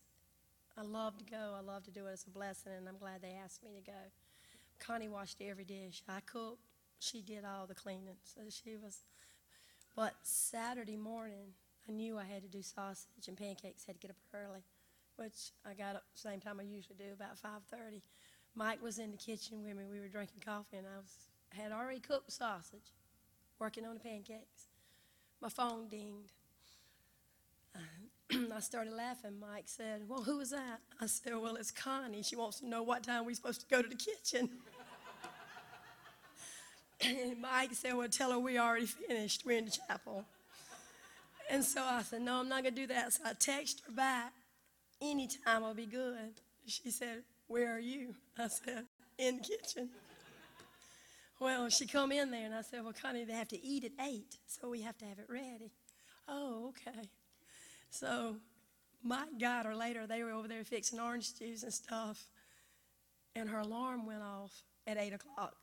I 0.79 0.83
love 0.83 1.18
to 1.18 1.24
go. 1.24 1.53
I 1.59 1.62
love 1.62 1.83
to 1.87 1.91
do 1.91 2.07
it. 2.07 2.12
It's 2.12 2.27
a 2.27 2.31
blessing, 2.31 2.70
and 2.79 2.89
I'm 2.89 2.97
glad 2.97 3.22
they 3.22 3.37
asked 3.45 3.64
me 3.64 3.70
to 3.74 3.91
go. 3.91 3.99
Connie 4.79 5.09
washed 5.09 5.43
every 5.43 5.64
dish. 5.64 6.05
I 6.09 6.20
cooked. 6.20 6.61
She 7.01 7.22
did 7.22 7.45
all 7.45 7.66
the 7.66 7.74
cleaning. 7.74 8.18
So 8.22 8.43
she 8.51 8.77
was. 8.77 9.01
But 9.97 10.14
Saturday 10.22 10.97
morning, 10.97 11.55
I 11.89 11.91
knew 11.91 12.16
I 12.16 12.24
had 12.24 12.43
to 12.43 12.49
do 12.49 12.62
sausage 12.62 13.27
and 13.27 13.37
pancakes. 13.37 13.85
Had 13.85 14.01
to 14.01 14.07
get 14.07 14.12
up 14.12 14.16
early 14.33 14.62
which 15.16 15.53
I 15.64 15.74
got 15.74 15.97
up 15.97 16.05
same 16.14 16.41
time 16.41 16.61
I 16.61 16.64
usually 16.64 16.97
do, 16.99 17.12
about 17.12 17.37
5:30. 17.39 18.03
Mike 18.55 18.83
was 18.83 18.99
in 18.99 19.11
the 19.11 19.16
kitchen 19.16 19.64
with 19.64 19.77
me. 19.77 19.87
We 19.91 19.99
were 19.99 20.09
drinking 20.09 20.43
coffee, 20.45 20.77
and 20.77 20.87
I 20.87 20.99
was 20.99 21.31
had 21.51 21.72
already 21.72 22.01
cooked 22.01 22.31
sausage, 22.33 22.93
working 23.59 23.85
on 23.85 23.95
the 23.95 24.01
pancakes. 24.01 24.66
My 25.47 25.51
phone 25.51 25.86
dinged. 25.86 26.32
Uh, 27.72 27.78
I 28.57 28.59
started 28.59 28.92
laughing. 28.92 29.38
Mike 29.38 29.66
said, 29.66 30.03
"Well, 30.09 30.24
who 30.24 30.38
was 30.38 30.51
that?" 30.51 30.80
I 31.01 31.07
said, 31.07 31.36
"Well, 31.36 31.55
it's 31.55 31.70
Connie. 31.70 32.24
She 32.24 32.34
wants 32.34 32.59
to 32.59 32.66
know 32.66 32.82
what 32.82 33.05
time 33.05 33.24
we're 33.24 33.36
supposed 33.36 33.61
to 33.61 33.66
go 33.68 33.80
to 33.80 33.88
the 33.88 33.94
kitchen." 33.94 34.51
and 37.01 37.40
Mike 37.40 37.74
said, 37.74 37.94
"Well, 37.94 38.09
tell 38.09 38.32
her 38.32 38.40
we 38.40 38.59
already 38.59 38.86
finished. 38.86 39.47
We're 39.47 39.59
in 39.59 39.66
the 39.66 39.70
chapel." 39.70 40.24
And 41.49 41.62
so 41.62 41.80
I 41.80 42.03
said, 42.03 42.22
"No, 42.22 42.40
I'm 42.40 42.49
not 42.49 42.64
gonna 42.64 42.74
do 42.74 42.88
that." 42.88 43.12
So 43.12 43.22
I 43.24 43.34
texted 43.34 43.86
her 43.86 43.92
back 43.92 44.32
anytime 45.01 45.62
will 45.62 45.74
be 45.74 45.86
good. 45.86 46.40
She 46.66 46.90
said, 46.90 47.22
Where 47.47 47.72
are 47.72 47.78
you? 47.78 48.16
I 48.36 48.49
said, 48.49 48.86
In 49.16 49.36
the 49.36 49.42
kitchen. 49.44 49.90
Well, 51.39 51.68
she 51.68 51.87
come 51.87 52.12
in 52.12 52.30
there 52.30 52.47
and 52.47 52.55
I 52.55 52.62
said, 52.62 52.82
Well, 52.82 52.95
Connie, 53.01 53.24
they 53.24 53.34
have 53.34 53.49
to 53.49 53.62
eat 53.62 53.84
at 53.84 53.93
eight, 54.07 54.39
so 54.47 54.68
we 54.70 54.82
have 54.82 54.97
to 54.99 55.05
have 55.05 55.18
it 55.18 55.26
ready. 55.28 55.70
Oh, 56.28 56.68
okay. 56.70 57.09
So 57.91 58.37
Mike 59.03 59.39
got 59.39 59.66
her 59.66 59.74
later. 59.74 60.07
They 60.07 60.22
were 60.22 60.32
over 60.32 60.49
there 60.49 60.64
fixing 60.64 60.99
orange 60.99 61.39
juice 61.39 61.62
and 61.62 61.72
stuff, 61.72 62.26
and 63.34 63.49
her 63.49 63.59
alarm 63.59 64.07
went 64.07 64.22
off 64.22 64.62
at 64.87 64.97
eight 64.97 65.12
o'clock. 65.12 65.55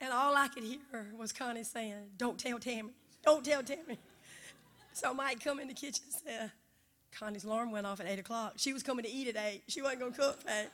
and 0.00 0.12
all 0.12 0.36
I 0.36 0.48
could 0.48 0.64
hear 0.64 1.12
was 1.16 1.32
Connie 1.32 1.62
saying, 1.62 1.94
Don't 2.16 2.38
tell 2.38 2.58
Tammy. 2.58 2.90
Don't 3.24 3.44
tell 3.44 3.62
Tammy. 3.62 3.98
So 4.92 5.12
Mike 5.12 5.42
come 5.42 5.58
in 5.58 5.66
the 5.66 5.74
kitchen 5.74 6.04
and 6.04 6.14
said, 6.14 6.50
Connie's 7.18 7.44
alarm 7.44 7.72
went 7.72 7.84
off 7.84 8.00
at 8.00 8.06
8 8.06 8.20
o'clock. 8.20 8.54
She 8.56 8.72
was 8.72 8.84
coming 8.84 9.04
to 9.04 9.10
eat 9.10 9.28
at 9.28 9.36
8. 9.36 9.62
She 9.66 9.82
wasn't 9.82 10.00
going 10.00 10.12
to 10.12 10.18
cook 10.18 10.38
8. 10.48 10.68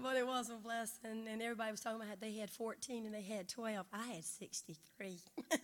But 0.00 0.16
it 0.16 0.26
was 0.26 0.48
a 0.48 0.54
blessing, 0.54 1.26
and 1.28 1.42
everybody 1.42 1.72
was 1.72 1.80
talking 1.80 2.00
about 2.00 2.20
they 2.20 2.32
had 2.34 2.50
14 2.50 3.04
and 3.04 3.12
they 3.14 3.22
had 3.22 3.48
12. 3.48 3.84
I 3.92 4.06
had 4.06 4.24
63. 4.24 5.18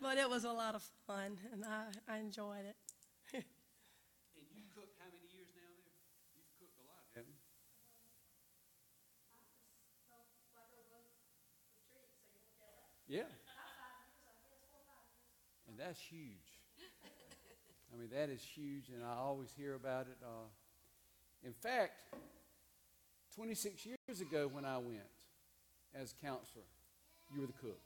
but 0.00 0.18
it 0.18 0.30
was 0.30 0.44
a 0.44 0.52
lot 0.52 0.76
of 0.76 0.82
fun, 1.06 1.36
and 1.52 1.64
I, 1.64 1.86
I 2.08 2.18
enjoyed 2.18 2.64
it. 2.68 2.76
And 3.34 3.42
you 4.54 4.62
cooked 4.74 4.94
how 5.00 5.10
many 5.10 5.26
years 5.34 5.50
now 5.56 5.66
there? 5.66 5.90
You've 6.36 6.46
cooked 6.60 6.78
a 6.78 6.86
lot, 6.86 7.02
haven't 7.14 7.34
you? 13.08 13.18
Yeah. 13.18 13.26
And 15.68 15.78
that's 15.78 16.00
huge. 16.00 16.54
I 17.92 17.96
mean, 17.98 18.10
that 18.12 18.30
is 18.30 18.42
huge, 18.42 18.90
and 18.94 19.02
I 19.04 19.16
always 19.18 19.50
hear 19.56 19.74
about 19.74 20.06
it. 20.06 20.18
Uh, 20.22 20.46
in 21.44 21.52
fact, 21.52 22.00
26 23.34 23.86
years 23.86 24.20
ago 24.20 24.48
when 24.52 24.64
I 24.64 24.78
went 24.78 25.00
as 25.94 26.14
counselor, 26.22 26.64
you 27.34 27.40
were 27.40 27.46
the 27.46 27.52
cook. 27.52 27.80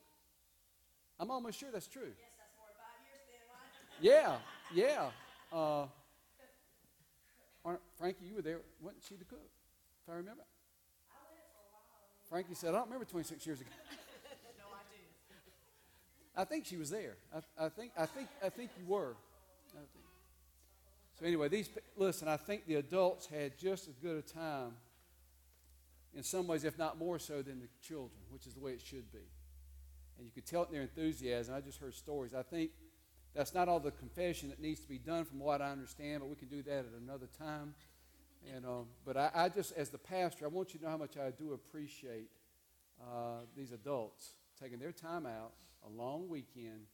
I'm 1.18 1.30
almost 1.30 1.58
sure 1.58 1.70
that's 1.72 1.88
true. 1.88 2.02
Yes, 2.02 2.30
that's 2.38 2.54
more 2.56 2.68
five 2.76 3.00
years 3.08 3.24
then, 4.00 4.30
right? 4.30 4.38
Yeah, 4.74 5.10
yeah. 5.52 5.56
Uh, 5.56 5.86
Frankie, 7.98 8.26
you 8.26 8.36
were 8.36 8.42
there. 8.42 8.60
Wasn't 8.80 9.02
she 9.06 9.16
the 9.16 9.24
cook, 9.24 9.50
if 10.06 10.12
I 10.12 10.16
remember? 10.16 10.44
I 11.10 11.18
went 11.32 11.42
for 11.50 11.58
a 11.58 11.72
while. 11.72 11.82
Frankie 12.30 12.54
said, 12.54 12.70
I 12.70 12.78
don't 12.78 12.86
remember 12.86 13.04
26 13.04 13.44
years 13.44 13.60
ago. 13.60 13.70
no, 14.58 14.64
I 14.72 14.82
do. 14.94 15.02
I 16.36 16.44
think 16.44 16.64
she 16.64 16.76
was 16.76 16.90
there. 16.90 17.16
I, 17.34 17.66
I 17.66 17.68
think, 17.68 17.92
I 17.98 18.06
think, 18.06 18.28
I 18.44 18.48
think 18.48 18.70
you 18.78 18.86
were. 18.86 19.16
I 19.72 19.78
think. 19.78 20.04
So 21.18 21.26
anyway, 21.26 21.48
these 21.48 21.68
listen. 21.96 22.28
I 22.28 22.36
think 22.36 22.66
the 22.66 22.76
adults 22.76 23.26
had 23.26 23.58
just 23.58 23.88
as 23.88 23.96
good 23.96 24.16
a 24.16 24.22
time, 24.22 24.72
in 26.14 26.22
some 26.22 26.46
ways, 26.46 26.64
if 26.64 26.78
not 26.78 26.98
more 26.98 27.18
so, 27.18 27.42
than 27.42 27.60
the 27.60 27.68
children, 27.80 28.20
which 28.30 28.46
is 28.46 28.54
the 28.54 28.60
way 28.60 28.72
it 28.72 28.80
should 28.80 29.10
be. 29.12 29.26
And 30.16 30.26
you 30.26 30.32
could 30.32 30.46
tell 30.46 30.62
it 30.62 30.68
in 30.68 30.74
their 30.74 30.82
enthusiasm. 30.82 31.54
I 31.54 31.60
just 31.60 31.78
heard 31.78 31.94
stories. 31.94 32.34
I 32.34 32.42
think 32.42 32.70
that's 33.34 33.54
not 33.54 33.68
all 33.68 33.78
the 33.78 33.92
confession 33.92 34.48
that 34.48 34.60
needs 34.60 34.80
to 34.80 34.88
be 34.88 34.98
done, 34.98 35.24
from 35.24 35.38
what 35.38 35.62
I 35.62 35.70
understand, 35.70 36.20
but 36.20 36.28
we 36.28 36.36
can 36.36 36.48
do 36.48 36.62
that 36.62 36.78
at 36.78 37.00
another 37.00 37.28
time. 37.38 37.74
And 38.54 38.64
um, 38.64 38.86
but 39.04 39.16
I, 39.16 39.30
I, 39.34 39.48
just, 39.48 39.72
as 39.76 39.90
the 39.90 39.98
pastor, 39.98 40.44
I 40.44 40.48
want 40.48 40.72
you 40.72 40.80
to 40.80 40.86
know 40.86 40.90
how 40.92 40.96
much 40.96 41.16
I 41.16 41.30
do 41.30 41.52
appreciate 41.52 42.30
uh, 43.00 43.42
these 43.56 43.72
adults 43.72 44.34
taking 44.60 44.78
their 44.78 44.92
time 44.92 45.26
out, 45.26 45.52
a 45.86 45.88
long 45.88 46.28
weekend. 46.28 46.86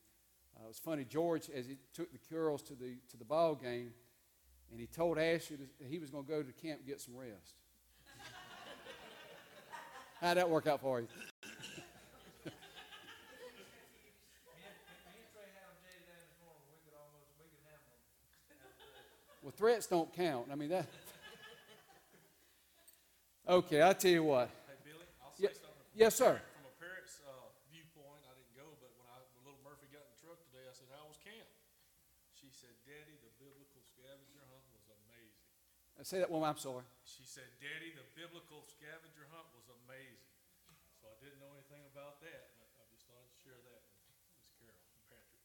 Uh, 0.57 0.65
it 0.65 0.69
was 0.69 0.79
funny, 0.79 1.05
George, 1.05 1.49
as 1.51 1.67
he 1.67 1.77
took 1.93 2.13
the 2.13 2.19
girls 2.31 2.63
to 2.63 2.75
the 2.75 2.97
to 3.11 3.17
the 3.17 3.25
ball 3.25 3.55
game, 3.55 3.93
and 4.71 4.81
he 4.81 4.87
told 4.87 5.19
Ashley 5.19 5.57
that 5.57 5.69
he 5.89 5.99
was 5.99 6.11
going 6.11 6.25
to 6.25 6.31
go 6.31 6.43
to 6.43 6.53
camp 6.53 6.81
and 6.81 6.87
get 6.87 7.01
some 7.01 7.17
rest. 7.17 7.55
How'd 10.25 10.41
that 10.41 10.49
work 10.49 10.65
out 10.65 10.81
for 10.81 11.05
you? 11.05 11.09
Well, 19.45 19.53
threats 19.53 19.85
don't 19.85 20.09
count. 20.17 20.49
I 20.51 20.57
mean 20.57 20.71
that. 20.71 20.89
Okay, 23.45 23.85
I'll 23.85 23.93
tell 23.93 24.09
you 24.09 24.25
what. 24.25 24.49
Hey, 24.65 24.73
Billy, 24.89 25.05
I'll 25.21 25.29
Yeah, 25.37 25.53
something. 25.53 25.85
yes, 25.93 26.17
sir. 26.17 26.41
From 26.57 26.65
a 26.65 26.73
parent's 26.81 27.21
uh, 27.29 27.29
viewpoint, 27.69 28.25
I 28.25 28.33
didn't 28.41 28.57
go, 28.57 28.65
but 28.81 28.89
when 28.97 29.05
I, 29.13 29.21
when 29.37 29.45
little 29.45 29.61
Murphy 29.61 29.85
got 29.93 30.01
in 30.01 30.09
the 30.17 30.21
truck 30.25 30.41
today, 30.49 30.65
I 30.65 30.73
said, 30.73 30.89
"How 30.97 31.05
was 31.05 31.21
camp?" 31.21 31.45
She 32.33 32.49
said, 32.49 32.73
"Daddy, 32.89 33.13
the 33.21 33.29
biblical 33.37 33.85
scavenger 33.85 34.49
hunt 34.49 34.65
was 34.73 34.89
amazing." 34.89 35.45
Uh, 36.01 36.09
Say 36.09 36.25
that 36.25 36.33
one. 36.33 36.41
more, 36.41 36.49
I'm 36.49 36.57
sorry. 36.57 36.89
She 37.05 37.29
said, 37.29 37.45
"Daddy, 37.61 37.93
the 37.93 38.09
biblical 38.17 38.65
scavenger 38.65 39.24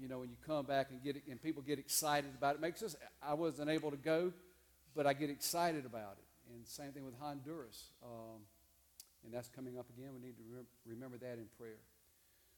You 0.00 0.08
know, 0.08 0.18
when 0.18 0.30
you 0.30 0.36
come 0.46 0.66
back 0.66 0.90
and 0.90 1.02
get 1.02 1.16
it, 1.16 1.22
and 1.30 1.40
people 1.40 1.62
get 1.62 1.78
excited 1.78 2.30
about 2.36 2.54
it, 2.54 2.58
it 2.58 2.60
makes 2.60 2.82
us. 2.82 2.96
I 3.22 3.34
wasn't 3.34 3.70
able 3.70 3.90
to 3.90 3.96
go, 3.96 4.32
but 4.94 5.06
I 5.06 5.12
get 5.12 5.30
excited 5.30 5.86
about 5.86 6.18
it. 6.18 6.52
And 6.54 6.66
same 6.66 6.92
thing 6.92 7.04
with 7.04 7.14
Honduras, 7.18 7.90
um, 8.02 8.40
and 9.24 9.32
that's 9.32 9.48
coming 9.48 9.78
up 9.78 9.86
again. 9.96 10.10
We 10.12 10.20
need 10.20 10.36
to 10.36 10.42
re- 10.50 10.66
remember 10.86 11.16
that 11.18 11.38
in 11.38 11.46
prayer. 11.58 11.78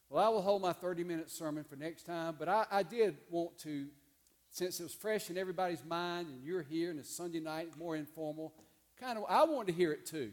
Well, 0.09 0.25
I 0.25 0.29
will 0.29 0.43
hold 0.43 0.63
my 0.63 0.73
30-minute 0.73 1.31
sermon 1.31 1.65
for 1.65 1.77
next 1.77 2.05
time, 2.05 2.37
but 2.39 2.49
I, 2.49 2.67
I 2.71 2.83
did 2.83 3.17
want 3.31 3.59
to 3.59 3.87
since 4.51 4.81
it 4.81 4.85
was 4.85 4.95
fresh 4.95 5.29
in 5.29 5.37
everybody's 5.37 5.85
mind 5.85 6.29
and 6.29 6.43
you're 6.43 6.63
here 6.63 6.91
and 6.91 6.99
it's 6.99 7.15
Sunday 7.15 7.41
night, 7.41 7.77
more 7.77 7.95
informal, 7.95 8.55
kind 8.99 9.19
of, 9.19 9.25
I 9.29 9.45
wanted 9.45 9.73
to 9.73 9.73
hear 9.75 9.93
it 9.93 10.07
too. 10.07 10.33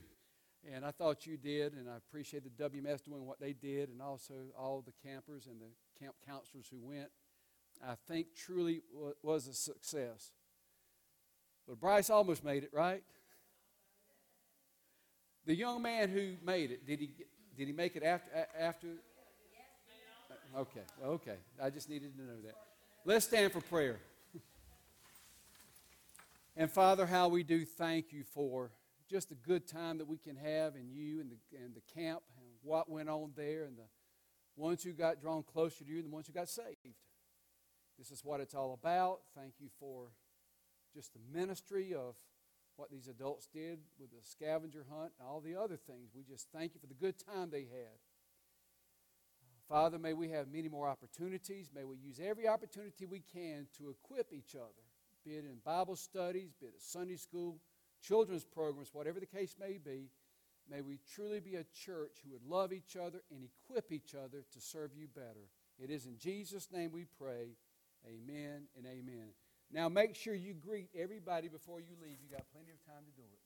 And 0.73 0.85
I 0.85 0.91
thought 0.91 1.27
you 1.27 1.35
did, 1.35 1.73
and 1.73 1.89
I 1.89 1.97
appreciate 1.97 2.43
the 2.45 2.63
WMS 2.63 3.03
doing 3.03 3.25
what 3.25 3.41
they 3.41 3.51
did, 3.51 3.89
and 3.89 4.01
also 4.01 4.33
all 4.57 4.81
the 4.81 4.93
campers 5.05 5.45
and 5.45 5.59
the 5.59 5.67
camp 6.03 6.15
counselors 6.27 6.67
who 6.69 6.79
went. 6.81 7.09
I 7.85 7.95
think 8.07 8.27
truly 8.35 8.81
was 9.21 9.47
a 9.47 9.53
success. 9.53 10.31
But 11.67 11.79
Bryce 11.79 12.09
almost 12.09 12.43
made 12.43 12.63
it, 12.63 12.71
right? 12.73 13.03
The 15.45 15.55
young 15.55 15.81
man 15.81 16.09
who 16.09 16.35
made 16.45 16.71
it, 16.71 16.85
did 16.85 16.99
he, 16.99 17.11
did 17.57 17.67
he 17.67 17.73
make 17.73 17.95
it 17.95 18.03
after? 18.03 18.29
after? 18.59 18.87
Okay, 20.55 20.81
okay. 21.03 21.37
I 21.61 21.69
just 21.69 21.89
needed 21.89 22.15
to 22.17 22.21
know 22.21 22.41
that. 22.45 22.55
Let's 23.05 23.25
stand 23.25 23.51
for 23.51 23.61
prayer. 23.61 23.99
And 26.55 26.71
Father, 26.71 27.07
how 27.07 27.29
we 27.29 27.41
do 27.41 27.65
thank 27.65 28.13
you 28.13 28.23
for 28.23 28.69
just 29.09 29.29
the 29.29 29.35
good 29.35 29.67
time 29.67 29.97
that 29.97 30.07
we 30.07 30.19
can 30.19 30.35
have 30.35 30.75
in 30.75 30.91
you 30.91 31.19
and 31.19 31.31
the, 31.31 31.57
and 31.57 31.73
the 31.73 31.81
camp 31.99 32.21
and 32.37 32.45
what 32.61 32.87
went 32.87 33.09
on 33.09 33.31
there 33.35 33.63
and 33.63 33.75
the 33.75 33.85
ones 34.55 34.83
who 34.83 34.93
got 34.93 35.21
drawn 35.21 35.43
closer 35.43 35.83
to 35.83 35.89
you 35.89 35.97
and 35.97 36.05
the 36.05 36.09
ones 36.09 36.27
who 36.27 36.33
got 36.33 36.49
saved. 36.49 36.97
This 37.97 38.11
is 38.11 38.23
what 38.23 38.39
it's 38.39 38.55
all 38.55 38.73
about. 38.73 39.19
Thank 39.35 39.53
you 39.59 39.69
for 39.79 40.07
just 40.93 41.13
the 41.13 41.19
ministry 41.37 41.93
of 41.93 42.15
what 42.75 42.89
these 42.89 43.07
adults 43.07 43.47
did 43.53 43.79
with 43.99 44.09
the 44.09 44.23
scavenger 44.23 44.85
hunt 44.89 45.11
and 45.19 45.27
all 45.27 45.41
the 45.41 45.55
other 45.55 45.77
things. 45.77 46.11
We 46.15 46.23
just 46.23 46.47
thank 46.51 46.73
you 46.73 46.79
for 46.79 46.87
the 46.87 46.93
good 46.93 47.15
time 47.19 47.49
they 47.51 47.61
had. 47.61 47.99
Father, 49.69 49.97
may 49.97 50.13
we 50.13 50.29
have 50.29 50.47
many 50.51 50.69
more 50.69 50.87
opportunities. 50.87 51.69
May 51.73 51.83
we 51.83 51.97
use 51.97 52.19
every 52.23 52.47
opportunity 52.47 53.05
we 53.05 53.23
can 53.33 53.67
to 53.77 53.89
equip 53.89 54.33
each 54.33 54.55
other 54.55 54.83
be 55.25 55.35
it 55.35 55.45
in 55.45 55.57
Bible 55.63 55.95
studies, 55.95 56.53
be 56.59 56.67
it 56.67 56.73
Sunday 56.79 57.15
school, 57.15 57.57
children's 58.01 58.43
programs, 58.43 58.89
whatever 58.93 59.19
the 59.19 59.25
case 59.25 59.55
may 59.59 59.77
be, 59.77 60.09
may 60.69 60.81
we 60.81 60.99
truly 61.13 61.39
be 61.39 61.55
a 61.55 61.65
church 61.85 62.17
who 62.23 62.31
would 62.31 62.45
love 62.45 62.73
each 62.73 62.95
other 62.95 63.21
and 63.31 63.43
equip 63.43 63.91
each 63.91 64.15
other 64.15 64.43
to 64.51 64.61
serve 64.61 64.91
you 64.95 65.07
better. 65.07 65.49
It 65.79 65.89
is 65.89 66.05
in 66.05 66.17
Jesus' 66.17 66.69
name 66.71 66.91
we 66.91 67.05
pray. 67.19 67.57
Amen 68.05 68.67
and 68.77 68.85
amen. 68.85 69.29
Now 69.71 69.89
make 69.89 70.15
sure 70.15 70.35
you 70.35 70.53
greet 70.53 70.89
everybody 70.95 71.47
before 71.47 71.79
you 71.79 71.95
leave. 72.01 72.17
You 72.21 72.29
got 72.29 72.45
plenty 72.51 72.71
of 72.71 72.85
time 72.85 73.03
to 73.05 73.11
do 73.15 73.23
it. 73.23 73.42